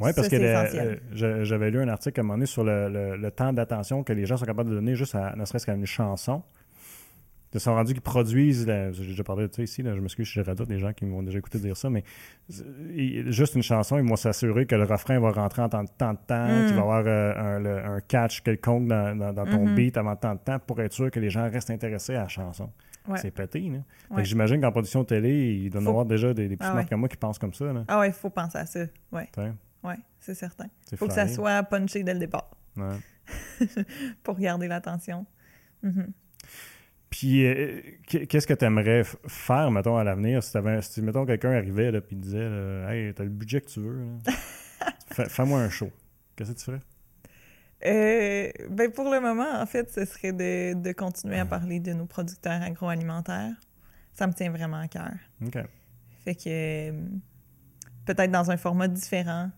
[0.00, 3.30] Oui, parce que euh, j'avais lu un article à un moment donné sur le, le
[3.30, 5.86] temps d'attention que les gens sont capables de donner juste à ne serait-ce qu'à une
[5.86, 6.42] chanson.
[7.54, 10.40] Ils sont rendus qu'ils produisent, j'ai déjà parlé de ça ici, là, je m'excuse, je
[10.40, 12.04] radote des gens qui m'ont déjà écouté dire ça, mais
[12.48, 16.14] juste une chanson, ils vont s'assurer que le refrain va rentrer en tant de temps,
[16.14, 19.74] qu'il va y avoir euh, un, catch quelconque dans, ton mm-hmm.
[19.74, 22.28] beat avant tant de temps pour être sûr que les gens restent intéressés à la
[22.28, 22.70] chanson.
[23.16, 23.60] C'est pété.
[23.70, 24.22] Là.
[24.22, 27.08] J'imagine qu'en production télé, il doit y avoir déjà des, des petits ah, comme moi
[27.08, 27.72] qui pensent comme ça.
[27.72, 27.84] Là.
[27.88, 28.80] Ah ouais, il faut penser à ça.
[29.12, 29.22] Oui,
[29.84, 30.66] ouais, c'est certain.
[30.92, 32.50] Il faut que ça soit punché dès le départ.
[34.22, 35.26] pour garder l'attention.
[35.82, 36.06] Mm-hmm.
[37.10, 40.52] Puis, euh, qu'est-ce que tu aimerais faire, mettons, à l'avenir, si,
[40.82, 42.48] si, mettons, quelqu'un arrivait et disait
[42.88, 43.98] Hey, t'as le budget que tu veux,
[45.28, 45.90] fais-moi un show.
[46.36, 46.80] Qu'est-ce que tu ferais?
[47.86, 51.92] Euh, ben pour le moment, en fait, ce serait de, de, continuer à parler de
[51.92, 53.54] nos producteurs agroalimentaires.
[54.14, 55.14] Ça me tient vraiment à cœur.
[55.44, 55.58] OK.
[56.24, 56.90] Fait que
[58.04, 59.50] peut-être dans un format différent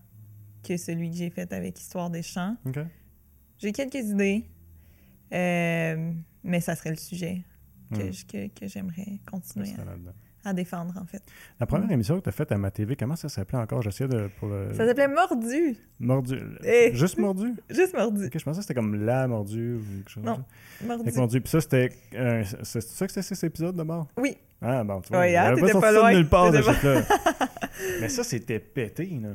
[0.63, 2.55] que celui que j'ai fait avec Histoire des champs.
[2.65, 2.79] OK.
[3.57, 4.45] J'ai quelques idées.
[5.33, 6.13] Euh,
[6.43, 7.43] mais ça serait le sujet
[7.93, 8.49] que, hmm.
[8.49, 9.73] que, j'aimerais continuer
[10.43, 11.21] à, défendre, en fait.
[11.59, 13.83] La première émission que tu as faite à ma TV, comment ça s'appelait encore?
[13.83, 14.27] J'essayais de...
[14.39, 15.77] Pour Ça s'appelait Mordu.
[15.99, 16.39] Mordu.
[16.93, 17.53] Juste Mordu?
[17.69, 18.29] Juste Mordu.
[18.33, 20.23] je pensais que c'était comme La Mordu ou quelque chose.
[20.23, 20.43] Non,
[20.83, 21.11] Mordu.
[21.15, 21.41] mordu.
[21.41, 21.89] Puis ça, c'était...
[22.63, 24.07] c'est ça que c'était cet épisode d'abord?
[24.17, 24.35] Oui.
[24.61, 25.21] Ah, bon, tu vois.
[25.21, 26.13] Oui, hein, t'étais pas loin.
[26.13, 26.59] Nulle part, de
[28.01, 29.29] Mais ça, c'était pété, là.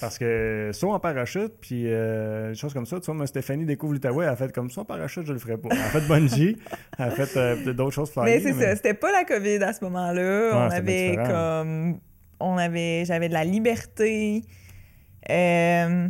[0.00, 3.00] Parce que soit en parachute, puis euh, des choses comme ça.
[3.00, 5.38] Tu vois, moi, Stéphanie découvre l'Outaouais, elle a fait comme ça en parachute, je le
[5.38, 5.68] ferais pas.
[5.72, 6.56] Elle a fait bungee,
[6.98, 9.84] elle a fait euh, d'autres choses Mais c'est ça, c'était pas la COVID à ce
[9.84, 10.50] moment-là.
[10.54, 12.00] on avait comme.
[12.38, 13.04] On avait.
[13.06, 14.42] J'avais de la liberté.
[15.30, 16.08] Euh,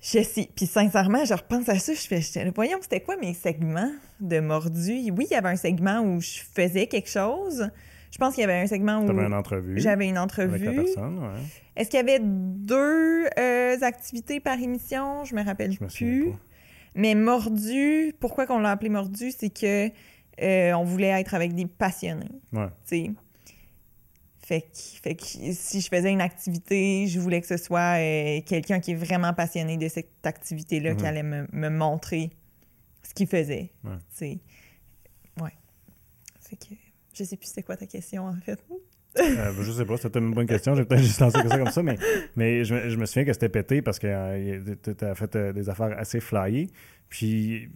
[0.00, 0.48] je sais.
[0.54, 2.50] Puis sincèrement, je repense à ça, je fais.
[2.54, 5.10] Voyons, c'était quoi mes segments de mordu?
[5.16, 7.70] Oui, il y avait un segment où je faisais quelque chose.
[8.10, 9.10] Je pense qu'il y avait un segment où.
[9.10, 9.78] une entrevue.
[9.78, 10.54] J'avais une entrevue.
[10.54, 11.40] Avec la personne, ouais.
[11.76, 15.24] Est-ce qu'il y avait deux euh, activités par émission?
[15.24, 16.32] Je me rappelle je plus.
[16.94, 19.30] Mais Mordu, pourquoi qu'on l'a appelé Mordu?
[19.30, 19.88] C'est que
[20.42, 22.30] euh, on voulait être avec des passionnés.
[22.52, 22.68] Ouais.
[24.40, 28.40] Fait que, fait que, si je faisais une activité, je voulais que ce soit euh,
[28.46, 31.06] quelqu'un qui est vraiment passionné de cette activité-là, qui mhm.
[31.06, 32.30] allait me, me, montrer
[33.02, 33.72] ce qu'il faisait.
[33.84, 34.38] Ouais.
[35.42, 35.52] ouais.
[36.40, 36.74] Fait que
[37.18, 38.58] je sais plus c'est quoi ta question, en fait.
[39.18, 40.74] euh, je sais pas, c'était une bonne question.
[40.74, 41.96] J'ai peut-être juste lancé ça comme ça, mais,
[42.36, 45.68] mais je, me souviens que c'était pété parce que euh, tu as fait euh, des
[45.68, 46.70] affaires assez flyées.
[47.08, 47.70] Puis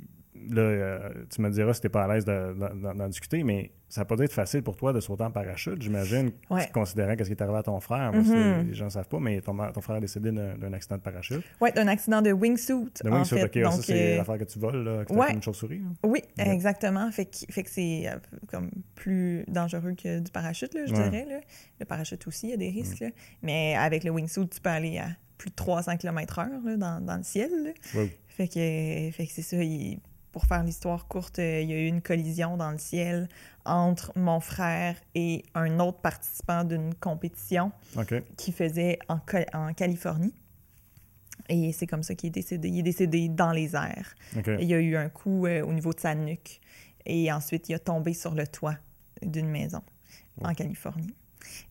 [0.51, 4.25] là, euh, tu me diras si tu pas à l'aise d'en discuter, mais ça dû
[4.25, 6.33] être facile pour toi de sauter en parachute, j'imagine,
[6.73, 8.13] considérant ce qui est arrivé à ton frère.
[8.13, 8.69] Mm-hmm.
[8.69, 11.43] les gens ne savent pas, mais ton, frère a décédé d'un accident de parachute.
[11.61, 12.91] Oui, d'un accident de wingsuit.
[13.05, 13.67] De wingsuit, en fait.
[13.67, 13.73] OK.
[13.73, 15.35] ça, c'est euh, l'affaire que tu voles, là, que ouais.
[15.35, 15.83] une chauve-souris.
[16.05, 17.11] Oui, exactement.
[17.11, 18.17] Fait que, fait que c'est euh,
[18.49, 21.27] comme plus dangereux que du parachute, là, je dirais.
[21.29, 21.41] Là.
[21.79, 23.03] Le parachute aussi, il y a des risques.
[23.03, 23.13] Mm.
[23.43, 27.25] Mais avec le wingsuit, tu peux aller à plus de 300 km/h dans, dans, le
[27.25, 27.75] ciel.
[28.29, 29.63] Fait que, fait que c'est ça.
[29.63, 30.01] Il,
[30.33, 33.29] pour faire l'histoire courte, euh, il y a eu une collision dans le ciel
[33.65, 37.71] entre mon frère et un autre participant d'une compétition
[38.37, 39.21] qui faisait en,
[39.53, 40.35] en, Californie.
[41.49, 42.69] Et c'est comme ça qu'il est décédé.
[42.69, 44.15] Il est décédé dans les airs.
[44.59, 46.61] Il y a eu un coup euh, au niveau de sa nuque.
[47.05, 48.77] Et ensuite, il a tombé sur le toit
[49.23, 49.83] d'une maison
[50.43, 51.15] en Californie.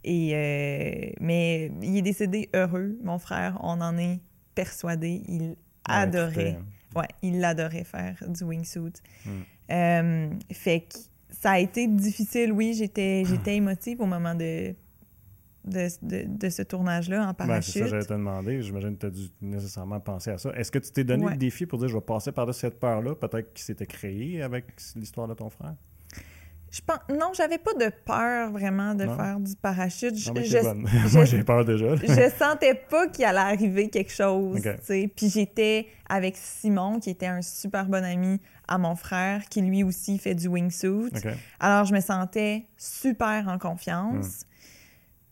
[0.03, 3.57] Et, euh, mais il est décédé heureux, mon frère.
[3.61, 4.19] On en est
[4.53, 5.23] persuadé.
[5.27, 5.55] Il
[5.85, 6.65] adorait hein.
[6.95, 8.93] Ouais, il adorait faire du wingsuit.
[9.25, 9.41] Hmm.
[9.71, 10.97] Euh, fait que
[11.29, 14.75] ça a été difficile, oui, j'étais j'étais émotive au moment de,
[15.63, 17.81] de, de, de ce tournage-là en Ben, c'est parachute.
[17.83, 18.61] ça, j'allais te demander.
[18.61, 20.51] J'imagine que tu as dû nécessairement penser à ça.
[20.55, 21.31] Est-ce que tu t'es donné Ouais.
[21.31, 24.65] le défi pour dire je vais passer par-dessus cette peur-là, peut-être qui s'était créée avec
[24.95, 25.75] l'histoire de ton frère?
[26.71, 29.15] Je pense, non, j'avais pas de peur vraiment de Non?
[29.17, 30.13] faire du parachute.
[30.27, 30.87] Non, mais Je- c'est je- bonne.
[30.87, 31.95] je- Moi, j'ai peur déjà.
[31.97, 34.55] je sentais pas qu'il allait arriver quelque chose.
[34.57, 34.63] Ok.
[34.63, 35.11] tu sais.
[35.13, 39.83] Puis j'étais avec Simon, qui était un super bon ami à mon frère, qui lui
[39.83, 41.07] aussi fait du wingsuit.
[41.13, 41.27] OK.
[41.59, 44.45] Alors je me sentais super en confiance.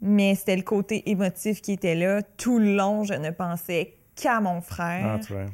[0.02, 2.22] Mais c'était le côté émotif qui était là.
[2.38, 5.16] Tout le long, je ne pensais qu'à mon frère.
[5.16, 5.46] Ah, tu vois.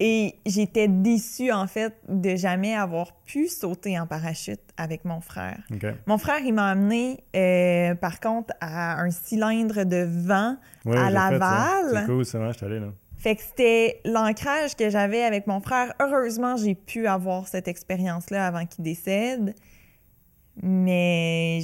[0.00, 5.62] Et j'étais déçue, en fait, de jamais avoir pu sauter en parachute avec mon frère.
[6.06, 11.10] Mon frère, il m'a amené, euh, par contre, à un cylindre de vent Oui, à.
[11.10, 11.90] Laval.
[11.92, 12.92] C'est cool, c'est vrai, je suis allé là.
[13.16, 15.94] Fait que c'était l'ancrage que j'avais avec mon frère.
[16.00, 19.54] Heureusement, j'ai pu avoir cette expérience-là avant qu'il décède.
[20.62, 21.60] Mais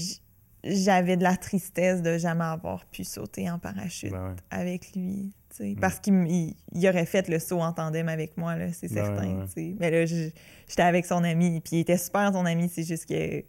[0.64, 4.37] j'avais de la tristesse de jamais avoir pu sauter en parachute Ben ouais.
[4.51, 5.33] avec lui.
[5.59, 5.76] Mm.
[5.80, 8.88] Parce qu'il m- il- il aurait fait le saut en tandem avec moi, là, c'est
[8.88, 9.36] certain.
[9.38, 9.76] ouais, ouais.
[9.80, 12.68] Mais là, j'étais avec son ami, puis il était super son ami.
[12.68, 13.42] C'est juste que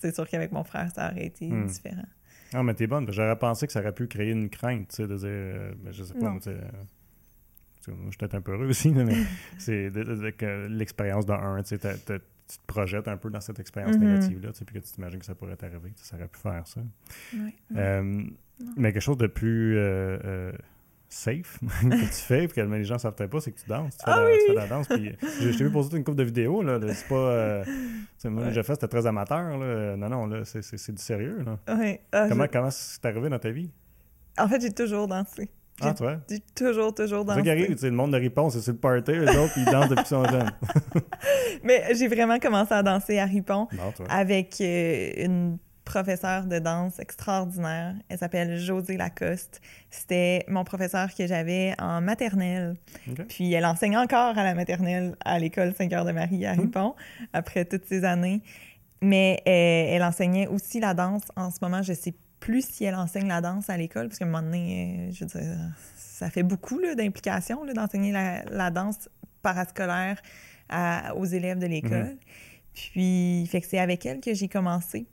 [0.00, 1.66] c'est sûr qu'avec mon frère, ça aurait été Mm.
[1.66, 2.06] différent.
[2.52, 3.10] Ah, mais t'es bonne.
[3.12, 5.92] J'aurais pensé que ça aurait pu créer une crainte, tu sais, de dire, euh, ben,
[5.92, 6.38] je sais pas, Non.
[6.38, 6.60] tu sais, euh,
[7.86, 9.04] je suis peut-être un peu heureux aussi, mais
[9.58, 9.90] c'est
[10.68, 11.78] l'expérience de un, tu sais,
[12.48, 14.04] tu te projettes un peu dans cette expérience Mhm.
[14.04, 16.66] négative-là, tu sais, puis que tu t'imagines que ça pourrait t'arriver, ça aurait pu faire
[16.66, 16.80] ça.
[17.34, 17.54] Ouais.
[17.76, 18.22] Euh,
[18.76, 20.52] mais quelque chose de plus euh,
[21.16, 23.96] safe que tu fais, puis que les gens savent peut-être pas, c'est que tu danses.
[23.98, 24.32] Tu fais, Ah la, oui!
[24.40, 24.86] tu fais la danse.
[24.88, 26.62] Puis, euh, je je t'ai vu poser toute une couple de vidéos.
[26.62, 27.14] Là, là, c'est pas.
[27.14, 27.64] euh,
[28.24, 28.52] moi, Ouais.
[28.52, 29.56] j'ai fait, c'était très amateur.
[29.58, 29.96] Là.
[29.96, 30.60] Non, non, là, c'est,
[30.92, 31.42] du sérieux.
[31.44, 31.76] Là.
[31.76, 32.00] Ouais.
[32.12, 33.70] Ah, Comment, je- comment c'est arrivé dans ta vie?
[34.38, 35.48] En fait, j'ai toujours dansé.
[35.82, 36.16] Ah, tu vois?
[36.30, 37.42] J'ai toujours, toujours C'est ça dansé.
[37.42, 39.64] qui arrive, tu sais, le monde de Ripon, c'est sur le party, eux autres, ils
[39.66, 40.50] dansent depuis qu'ils sont jeunes.
[41.64, 46.98] Mais j'ai vraiment commencé à danser à Ripon Non, avec euh, une professeure de danse
[46.98, 47.94] extraordinaire.
[48.10, 49.62] Elle s'appelle Josée Lacoste.
[49.90, 52.76] C'était mon professeur que j'avais en maternelle.
[53.28, 56.94] Puis elle enseigne encore à la maternelle à l'école Saint-Cœur-de-Marie à Ripon,
[57.32, 58.42] après toutes ces années.
[59.00, 61.22] Mais euh, elle enseignait aussi la danse.
[61.36, 64.24] En ce moment, je sais plus si elle enseigne la danse à l'école, parce qu'à
[64.26, 65.56] un moment donné, euh, je veux dire,
[65.96, 69.08] ça fait beaucoup d'implications d'enseigner la, la danse
[69.42, 70.20] parascolaire
[70.68, 72.16] à- aux élèves de l'école.
[72.74, 75.06] Puis, fait que c'est avec elle que j'ai commencé.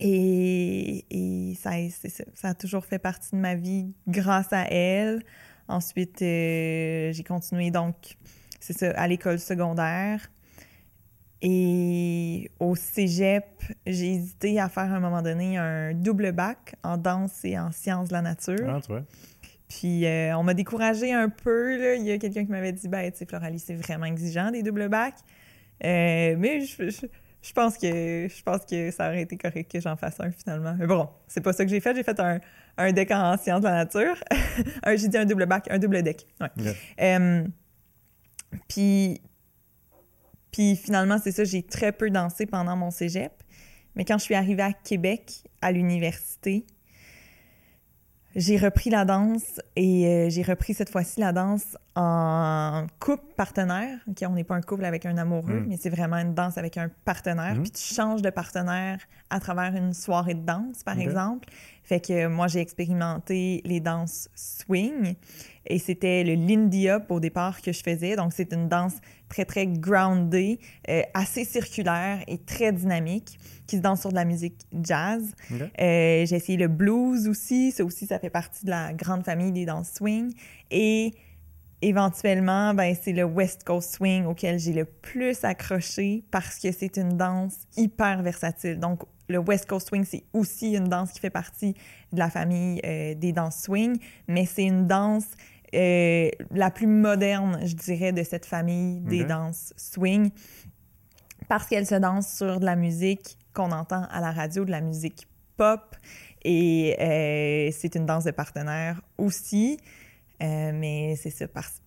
[0.00, 5.22] Et, et ça, ça, ça a toujours fait partie de ma vie grâce à elle.
[5.66, 8.16] Ensuite, euh, j'ai continué donc,
[8.60, 10.30] c'est ça, à l'école secondaire.
[11.40, 13.44] Et au cégep,
[13.86, 17.70] j'ai hésité à faire à un moment donné un double bac en danse et en
[17.70, 18.68] sciences de la nature.
[18.68, 19.04] Ah, tu vois.
[19.68, 21.76] Puis euh, on m'a découragé un peu.
[21.76, 21.94] Là.
[21.94, 24.62] Il y a quelqu'un qui m'avait dit Ben, tu sais, Floralie, c'est vraiment exigeant des
[24.62, 25.18] doubles bacs.
[25.84, 27.06] Euh, mais je, je,
[27.42, 30.74] je pense que je pense que ça aurait été correct que j'en fasse un finalement.
[30.78, 31.94] Mais bon, c'est pas ça que j'ai fait.
[31.94, 32.40] J'ai fait un,
[32.76, 34.16] un deck en sciences de la nature.
[34.82, 36.26] un, j'ai dit un double bac, un double deck.
[36.40, 37.44] Ouais.
[38.68, 39.20] Puis,
[40.50, 43.32] puis finalement, c'est ça, j'ai très peu dansé pendant mon cégep.
[43.94, 46.66] Mais quand je suis arrivée à Québec, à l'université,
[48.36, 53.98] j'ai repris la danse et euh, j'ai repris cette fois-ci la danse en couple partenaire.
[54.08, 55.66] OK, on n'est pas un couple avec un amoureux, Mm.
[55.68, 57.54] mais c'est vraiment une danse avec un partenaire.
[57.56, 57.62] Mm.
[57.62, 58.98] Puis tu changes de partenaire
[59.30, 61.48] à travers une soirée de danse, par exemple.
[61.88, 65.14] Fait que moi, j'ai expérimenté les danses swing
[65.64, 68.14] et c'était le Lindy Hop au départ que je faisais.
[68.14, 68.96] Donc, c'est une danse
[69.30, 70.60] très, très groundée,
[70.90, 75.34] euh, assez circulaire et très dynamique qui se danse sur de la musique jazz.
[75.50, 77.72] Euh, j'ai essayé le blues aussi.
[77.72, 80.34] Ça aussi, ça fait partie de la grande famille des danses swing.
[80.70, 81.14] Et
[81.82, 86.96] éventuellement, ben, c'est le West Coast Swing auquel j'ai le plus accroché parce que c'est
[86.96, 88.78] une danse hyper versatile.
[88.78, 91.74] Donc, le West Coast Swing, c'est aussi une danse qui fait partie
[92.12, 95.26] de la famille euh, des danses swing, mais c'est une danse
[95.74, 99.26] euh, la plus moderne, je dirais, de cette famille des Ok.
[99.28, 100.30] danses swing
[101.48, 104.80] parce qu'elle se danse sur de la musique qu'on entend à la radio, de la
[104.80, 105.26] musique
[105.56, 105.96] pop.
[106.44, 109.78] Et euh, c'est une danse de partenaire aussi.
[110.42, 111.80] Euh, mais c'est ça, parce,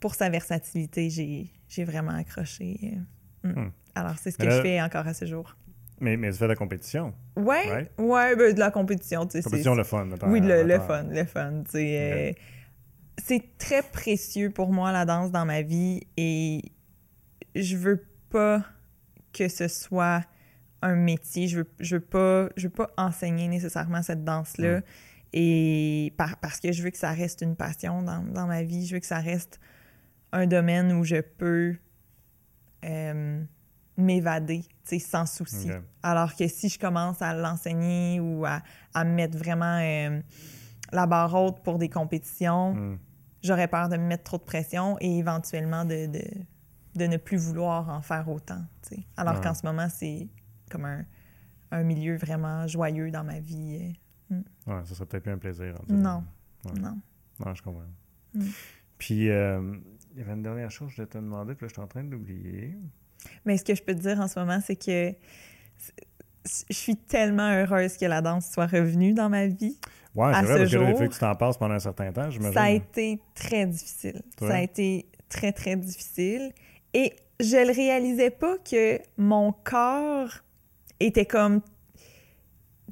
[0.00, 2.98] pour sa versatilité, j'ai, vraiment accroché.
[3.44, 3.52] euh, mm.
[3.66, 3.70] Hmm.
[3.94, 5.56] Alors, c'est ce que là- je fais encore à ce jour.
[6.00, 7.14] Mais, mais tu fais de la compétition.
[7.36, 7.90] Ouais, Right.
[7.98, 9.42] ouais, ben, de la compétition, tu sais.
[9.42, 10.04] Compétition, le fun.
[10.06, 11.62] mettons, oui, le, le fun, le fun.
[11.64, 12.32] tu sais, euh,
[13.24, 16.02] c'est très précieux pour moi, la danse, dans ma vie.
[16.16, 16.62] Et
[17.54, 18.64] je veux pas
[19.32, 20.22] que ce soit
[20.82, 21.46] un métier.
[21.46, 24.78] Je veux, je veux, pas, je veux pas enseigner nécessairement cette danse-là.
[24.78, 24.82] Mm.
[25.36, 28.86] Et par- parce que je veux que ça reste une passion dans, dans ma vie.
[28.86, 29.58] Je veux que ça reste
[30.32, 31.74] un domaine où je peux
[32.84, 33.42] euh,
[33.96, 35.68] m'évader, tu sais, sans souci.
[36.02, 38.62] Alors que si je commence à l'enseigner ou à,
[38.92, 40.20] à me mettre vraiment euh,
[40.92, 42.98] la barre haute pour des compétitions, Hmm.
[43.42, 46.22] j'aurais peur de me mettre trop de pression et éventuellement de, de,
[46.94, 48.62] de ne plus vouloir en faire autant.
[48.88, 49.06] tu sais.
[49.16, 50.28] Alors qu'en ce moment, c'est
[50.70, 51.04] comme un,
[51.70, 53.98] un milieu vraiment joyeux dans ma vie.
[54.66, 55.74] Ouais, ça serait peut-être plus un plaisir.
[55.74, 55.80] là.
[55.88, 56.24] Non.
[56.64, 56.80] Ouais.
[56.80, 56.98] Non.
[57.44, 57.82] Non, je comprends.
[58.34, 58.44] Mm.
[58.98, 59.74] Puis, euh,
[60.12, 61.82] il y avait une dernière chose que je voulais te demander, puis là, je suis
[61.82, 62.76] en train d'oublier.
[63.44, 65.14] Mais ce que je peux te dire en ce moment, c'est que
[66.70, 69.78] je suis tellement heureuse que la danse soit revenue dans ma vie.
[70.14, 72.12] Ouais, c'est vrai, ce parce que jour, faut que tu t'en passes pendant un certain
[72.12, 72.54] temps, j'imagine.
[72.54, 74.22] Ça a été très difficile.
[74.40, 74.48] Ouais.
[74.48, 76.52] Ça a été très, très difficile.
[76.92, 80.30] Et je le réalisais pas que mon corps
[81.00, 81.60] était comme.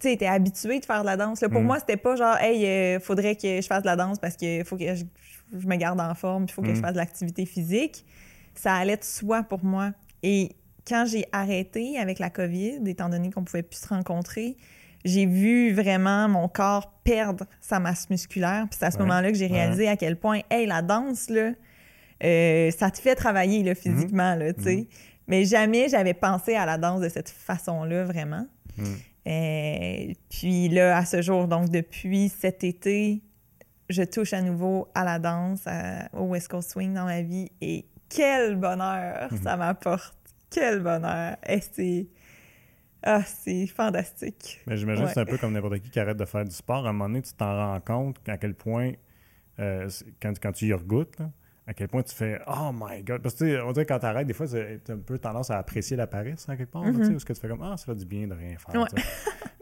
[0.03, 1.40] Tu sais, était habitué de faire de la danse.
[1.42, 1.48] là.
[1.48, 1.66] Pour Mm.
[1.66, 4.64] moi, c'était pas genre, hey, euh, faudrait que je fasse de la danse parce que
[4.64, 5.05] faut que je,
[5.57, 6.74] je me garde en forme, il faut que Mm.
[6.76, 8.05] je fasse de l'activité physique.
[8.55, 9.92] Ça allait de soi pour moi.
[10.24, 10.57] Et
[10.88, 14.57] quand j'ai arrêté avec la COVID, étant donné qu'on pouvait plus se rencontrer,
[15.05, 18.66] j'ai vu vraiment mon corps perdre sa masse musculaire.
[18.68, 19.03] Puis c'est à ce Ouais.
[19.05, 21.53] moment-là que j'ai réalisé à quel point, hey, la danse, là,
[22.24, 24.76] euh, ça te fait travailler là, physiquement, là, tu sais.
[24.76, 24.86] Mhm.
[25.28, 28.46] Mais jamais j'avais pensé à la danse de cette façon-là, vraiment.
[28.76, 28.84] Mm.
[29.27, 33.23] Euh, puis là, à ce jour, donc depuis cet été,
[33.89, 37.51] je touche à nouveau à la danse, à- au West Coast Swing dans ma vie.
[37.61, 39.43] Et quel bonheur Mhm.
[39.43, 40.16] ça m'apporte!
[40.51, 41.37] Quel bonheur!
[41.49, 42.07] Et c'est...
[43.05, 44.61] Ah, c'est fantastique.
[44.66, 46.87] Mais j'imagine que c'est un peu comme n'importe qui qui arrête de faire du sport.
[46.87, 48.93] À un moment donné, tu t'en rends compte à quel point,
[49.59, 49.89] euh,
[50.20, 51.31] quand, quand tu y regoutes, là,
[51.67, 53.23] à quel point tu fais Oh my God.
[53.23, 55.19] Parce que tu sais, on dirait quand tu arrêtes, des fois, tu as un peu
[55.19, 56.85] tendance à apprécier la paresse, en quelque part.
[56.85, 57.11] sais, Mhm.
[57.13, 58.81] Parce que tu fais comme Ah, ça fait du bien de rien faire.
[58.81, 58.89] Ouais.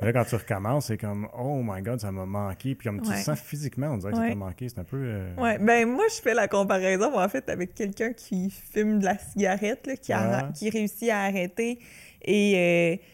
[0.00, 2.74] Mais là, quand tu recommences, c'est comme Oh my God, ça m'a manqué.
[2.74, 3.16] Puis comme tu Ouais.
[3.16, 4.68] le sens physiquement, on dirait que ça t'a manqué.
[4.70, 4.96] C'est un peu.
[4.98, 9.04] euh, Ouais, ben moi, je fais la comparaison, en fait, avec quelqu'un qui fume de
[9.04, 11.78] la cigarette, là, qui, a- qui réussit à arrêter
[12.22, 13.04] et euh,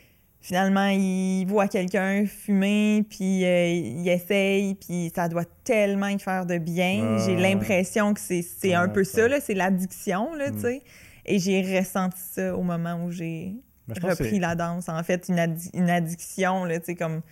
[0.47, 6.47] finalement, il voit quelqu'un fumer, puis euh, il essaye, puis ça doit tellement y faire
[6.47, 7.19] de bien.
[7.27, 9.23] J'ai l'impression que c'est c'est un peu ça.
[9.23, 10.55] ça, là, c'est l'addiction, là, Mm.
[10.55, 10.83] tu sais.
[11.25, 13.57] Et j'ai ressenti ça au moment où j'ai
[13.93, 14.89] que repris la danse.
[14.89, 17.23] En fait, une, addi- une addiction, là, tu sais, comme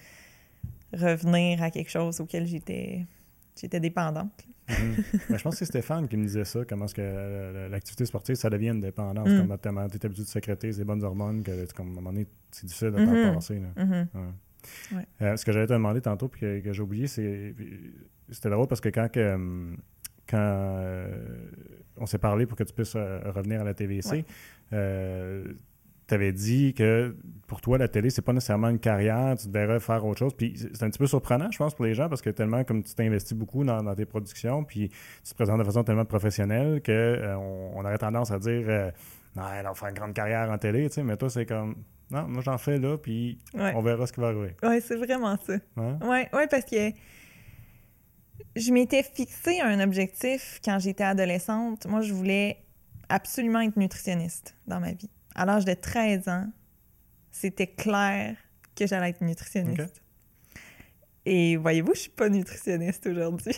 [0.92, 3.06] revenir à quelque chose auquel j'étais
[3.60, 4.44] j'étais dépendante.
[4.68, 5.04] Mhm.
[5.30, 8.06] Mais je pense que c'est Stéphane qui me disait ça, comment est-ce que euh, l'activité
[8.06, 9.28] sportive, ça devient une dépendance.
[9.28, 9.46] Mm.
[9.46, 12.12] Comme tellement tu es habitué de sécréter ces bonnes hormones que comme, à un moment
[12.12, 13.06] donné, c'est difficile de Mhm.
[13.28, 13.60] t'en passer.
[13.60, 13.84] là.
[13.84, 14.08] Mhm.
[14.14, 14.96] Ouais.
[14.96, 15.06] Ouais.
[15.22, 17.54] Euh, ce que j'allais te demander tantôt puis que, que j'ai oublié, c'est.
[18.30, 19.76] C'était drôle parce que quand, que, hum,
[20.26, 21.46] quand euh,
[21.98, 24.24] on s'est parlé pour que tu puisses euh, revenir à la TVC,
[24.72, 25.44] Ouais.
[26.06, 29.80] Tu avais dit que pour toi, la télé, c'est pas nécessairement une carrière, tu devrais
[29.80, 30.34] faire autre chose.
[30.34, 32.82] Puis c'est un petit peu surprenant, je pense, pour les gens parce que tellement comme
[32.82, 36.80] tu t'investis beaucoup dans, dans tes productions, puis tu te présentes de façon tellement professionnelle
[36.82, 38.64] que euh, on, aurait tendance à dire.
[38.68, 38.90] euh,
[39.36, 41.74] non, elle va faire une grande carrière en télé, tu sais, mais toi, c'est comme,
[42.10, 43.72] non, moi, j'en fais là, puis Ouais.
[43.74, 44.54] on verra ce qui va arriver.
[44.62, 45.54] Ouais, c'est vraiment ça.
[45.76, 45.98] Hein?
[46.02, 46.90] Ouais, ouais, parce que
[48.56, 51.86] je m'étais fixé un objectif quand j'étais adolescente.
[51.86, 52.58] Moi, je voulais
[53.08, 55.10] absolument être nutritionniste dans ma vie.
[55.34, 56.46] À l'âge de 13 ans,
[57.30, 58.36] c'était clair
[58.76, 60.00] que j'allais être nutritionniste.
[61.26, 63.56] Et voyez-vous, je suis pas nutritionniste aujourd'hui.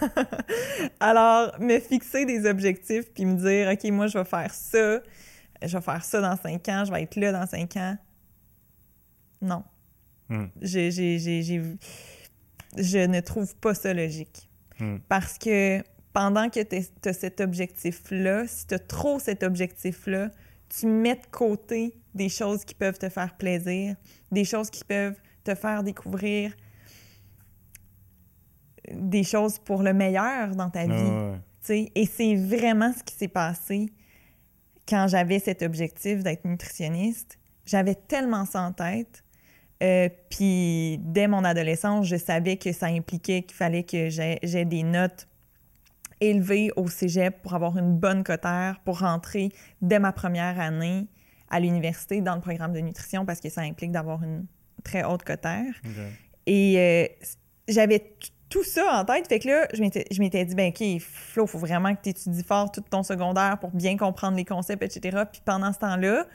[1.00, 5.00] Alors, me fixer des objectifs puis me dire, OK, moi, je vais faire ça,
[5.62, 7.96] je vais faire ça dans 5 ans, je vais être là dans 5 ans.
[9.40, 9.64] Non.
[10.60, 11.62] J'ai- j'ai- j'ai- j'ai-
[12.76, 14.48] je ne trouve pas ça logique.
[14.78, 14.98] Hmm.
[15.08, 20.30] Parce que pendant que tu as cet objectif-là, si tu as trop cet objectif-là,
[20.68, 23.96] tu mets de côté des choses qui peuvent te faire plaisir,
[24.32, 26.52] des choses qui peuvent te faire découvrir
[28.92, 30.92] des choses pour le meilleur dans ta Ah, vie.
[30.92, 31.90] ouais, sais.
[31.94, 33.92] Et c'est vraiment ce qui s'est passé
[34.88, 37.38] quand j'avais cet objectif d'être nutritionniste.
[37.64, 39.24] J'avais tellement ça en tête.
[39.82, 44.82] Euh, puis dès mon adolescence, je savais que ça impliquait qu'il fallait que j'ai des
[44.84, 45.28] notes
[46.20, 49.50] élevées au cégep pour avoir une bonne cotère, pour rentrer
[49.82, 51.08] dès ma première année
[51.48, 54.46] à l'université dans le programme de nutrition parce que ça implique d'avoir une
[54.84, 55.74] très haute cotère.
[56.46, 57.26] Et euh,
[57.68, 58.14] j'avais
[58.48, 59.28] tout ça en tête.
[59.28, 59.80] Fait que là, je
[60.20, 63.58] m'étais, dit, ben OK, Flo, il faut vraiment que tu étudies fort tout ton secondaire
[63.60, 65.24] pour bien comprendre les concepts, etc.
[65.30, 66.26] Puis pendant ce temps-là,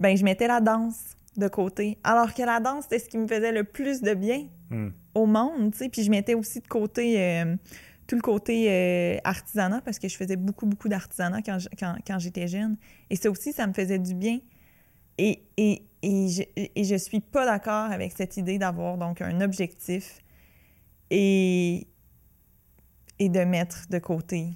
[0.00, 1.98] ben je mettais la danse de côté.
[2.04, 4.88] Alors que la danse, c'était ce qui me faisait le plus de bien Hmm.
[5.14, 5.88] au monde, tu sais.
[5.88, 7.54] Puis je mettais aussi de côté euh,
[8.06, 11.96] tout le côté euh, artisanat parce que je faisais beaucoup, beaucoup d'artisanat quand, je- quand,
[12.06, 12.76] quand j'étais jeune.
[13.10, 14.38] Et ça aussi, ça me faisait du bien.
[15.18, 19.40] Et, et, et, je, et je suis pas d'accord avec cette idée d'avoir donc un
[19.40, 20.18] objectif
[21.10, 21.86] et,
[23.18, 24.48] et de mettre de côté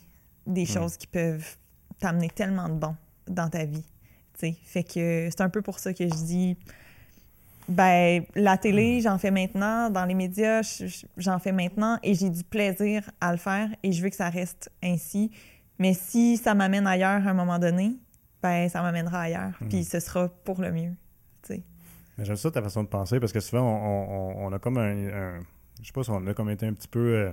[0.46, 0.66] des Mm.
[0.66, 1.57] choses qui peuvent
[1.98, 2.94] t'amener tellement de bon
[3.26, 3.84] dans ta vie.
[4.64, 6.57] Fait que c'est un peu pour ça que je dis
[7.71, 9.03] ben, la télé, Hmm.
[9.03, 9.89] j'en fais maintenant.
[9.91, 13.93] Dans les médias, je- j'en fais maintenant et j'ai du plaisir à le faire et
[13.93, 15.31] je veux que ça reste ainsi.
[15.79, 17.93] Mais si ça m'amène ailleurs à un moment donné,
[18.43, 19.53] ben, ça m'amènera ailleurs.
[19.61, 19.68] Hmm.
[19.68, 20.93] Puis ce sera pour le mieux.
[22.18, 24.77] Mais J'aime ça ta façon de penser parce que souvent, on, on- on a comme
[24.77, 25.41] un, un-
[25.81, 27.33] Je sais pas si on a comme été un petit peu euh,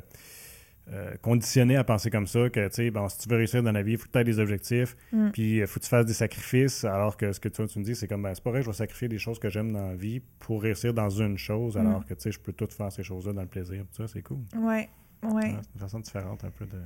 [0.94, 3.72] euh, conditionné à penser comme ça, que tu sais, bon, si tu veux réussir dans
[3.74, 5.30] la vie, il faut que tu aies des objectifs, Mm.
[5.32, 7.84] puis il faut que tu fasses des sacrifices, alors que ce que toi, tu me
[7.84, 9.88] dis, c'est comme, ben, c'est pas vrai, je vais sacrifier des choses que j'aime dans
[9.90, 11.80] la vie pour réussir dans une chose, Mm.
[11.82, 13.84] alors que tu sais, je peux tout faire ces choses-là dans le plaisir.
[13.92, 14.40] Ça, c'est cool.
[14.56, 14.88] Ouais,
[15.24, 15.42] ouais.
[15.62, 16.80] C'est une façon différente un peu de.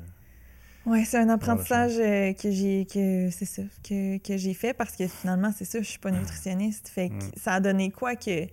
[0.87, 4.95] Ouais, c'est un apprentissage euh, que j'ai que c'est ça que, que j'ai fait parce
[4.95, 6.89] que finalement c'est ça, je suis pas nutritionniste.
[6.89, 7.31] Fait que Mm.
[7.37, 8.47] ça a donné quoi que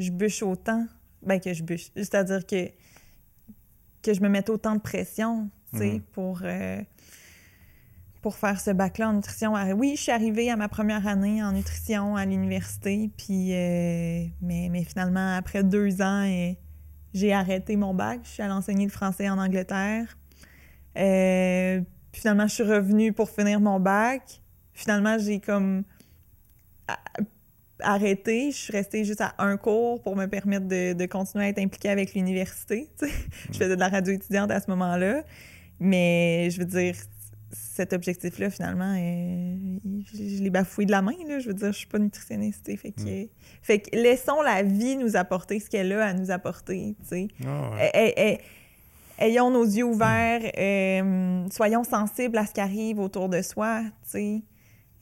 [0.00, 0.84] je bûche autant,
[1.22, 2.70] ben que je bûche, c'est-à-dire que
[4.02, 6.00] que je me mette autant de pression, tu sais, Mhm.
[6.12, 6.80] pour euh,
[8.22, 9.54] pour faire ce bac-là en nutrition.
[9.56, 14.26] Ah, Oui, je suis arrivée à ma première année en nutrition à l'université, puis euh,
[14.42, 16.52] mais, mais finalement après deux ans, euh,
[17.14, 18.20] j'ai arrêté mon bac.
[18.24, 20.18] Je suis allée enseigner le français en Angleterre.
[20.98, 21.80] Euh,
[22.12, 24.42] puis finalement, je suis revenue pour finir mon bac.
[24.74, 25.84] Finalement, j'ai comme
[26.88, 26.98] a-
[27.82, 28.50] arrêté.
[28.50, 31.58] Je suis restée juste à un cours pour me permettre de, de continuer à être
[31.58, 32.88] impliquée avec l'université.
[33.52, 35.22] Je faisais de la radio étudiante à ce moment-là.
[35.80, 36.94] Mais je veux dire,
[37.52, 39.78] cet objectif-là, finalement, euh,
[40.12, 41.14] je, l'ai bafoué de la main.
[41.26, 41.38] Là.
[41.38, 42.66] Je veux dire, je suis pas nutritionniste.
[42.76, 43.28] Fait que,
[43.62, 46.94] fait que laissons la vie nous apporter ce qu'elle a à nous apporter.
[47.10, 47.90] Ah, ouais.
[47.94, 48.38] Eh, eh,
[49.18, 53.82] eh, ayons nos yeux ouverts, euh, soyons sensibles à ce qui arrive autour de soi,
[54.04, 54.42] tu sais.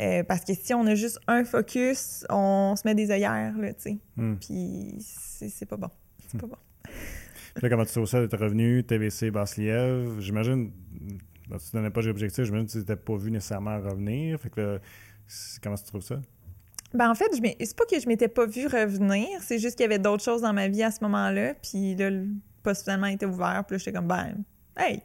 [0.01, 3.73] Euh, parce que si on a juste un focus, on se met des œillères, là,
[3.75, 3.99] tu sais.
[4.17, 4.37] Hmm.
[4.37, 5.91] Puis c'est pas bon.
[6.29, 6.57] C'est pas bon.
[6.85, 10.21] Puis là, comment tu trouves ça d'être revenu, TVC Basse-Lièvre?
[10.21, 10.71] J'imagine,
[11.49, 14.39] ben, tu donnais pas d'objectif, j'imagine que tu n'étais pas vu nécessairement revenir.
[14.41, 14.79] Fait que là,
[15.63, 16.21] comment tu trouves ça?
[16.95, 19.85] Ben en fait, je c'est pas que je m'étais pas vue revenir, c'est juste qu'il
[19.85, 22.29] y avait d'autres choses dans ma vie à ce moment-là, puis là, le
[22.63, 24.37] poste finalement était ouvert, puis là, j'étais comme, ben,
[24.75, 25.03] hey,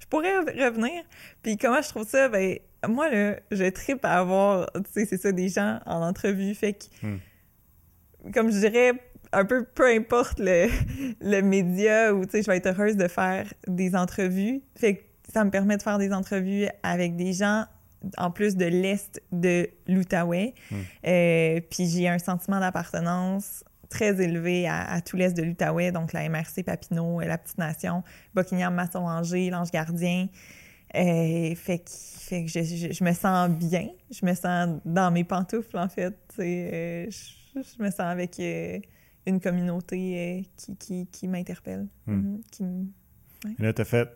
[0.00, 1.02] je pourrais re- revenir.
[1.42, 2.30] Puis comment je trouve ça?
[2.30, 2.58] Ben,
[2.88, 6.74] moi, là, je tripe à avoir, tu sais, c'est ça, des gens en entrevue, fait
[6.74, 7.18] que, Hmm.
[8.32, 8.92] comme je dirais,
[9.32, 10.68] un peu peu importe le,
[11.20, 15.02] le média où, tu sais, je vais être heureuse de faire des entrevues, fait que
[15.32, 17.64] ça me permet de faire des entrevues avec des gens
[18.18, 20.54] en plus de l'Est de l'Outaouais.
[21.06, 26.12] Euh, puis j'ai un sentiment d'appartenance très élevé à, à tout l'Est de l'Outaouais, donc
[26.12, 28.02] la MRC Papineau, la Petite Nation,
[28.34, 30.26] Buckingham, Masson-Angers, l'Ange Gardien.
[30.94, 35.10] Euh, fait que, fait que je, je- je me sens bien, je me sens dans
[35.10, 36.14] mes pantoufles, en fait.
[36.38, 38.78] euh, je, je me sens avec euh,
[39.26, 41.86] une communauté euh, qui, qui, qui m'interpelle.
[42.06, 42.12] Hmm.
[42.14, 42.84] Mhm, qui me-
[43.58, 44.08] Et là, tu as fait.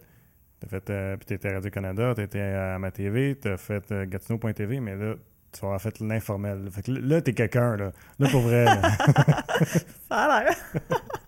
[0.60, 4.96] T'as fait euh, puis t'étais à Radio-Canada, t'étais à ma TV, t'as fait Gatineau.tv, mais
[4.96, 5.14] là,
[5.52, 6.68] tu vas avoir fait l'informel.
[6.70, 7.92] Fait que là, là, t'es quelqu'un, là.
[8.18, 8.82] Là, pour vrai, là.
[10.08, 10.56] Ça a l'air.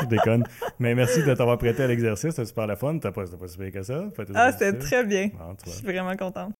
[0.00, 0.44] je déconne.
[0.78, 2.98] Mais merci de t'avoir prêté à l'exercice, c'était super la fun.
[2.98, 4.04] T'as pas, t'as pas si que ça.
[4.34, 5.28] Ah, c'était très bien.
[5.28, 6.52] Bon, Je suis vraiment contente.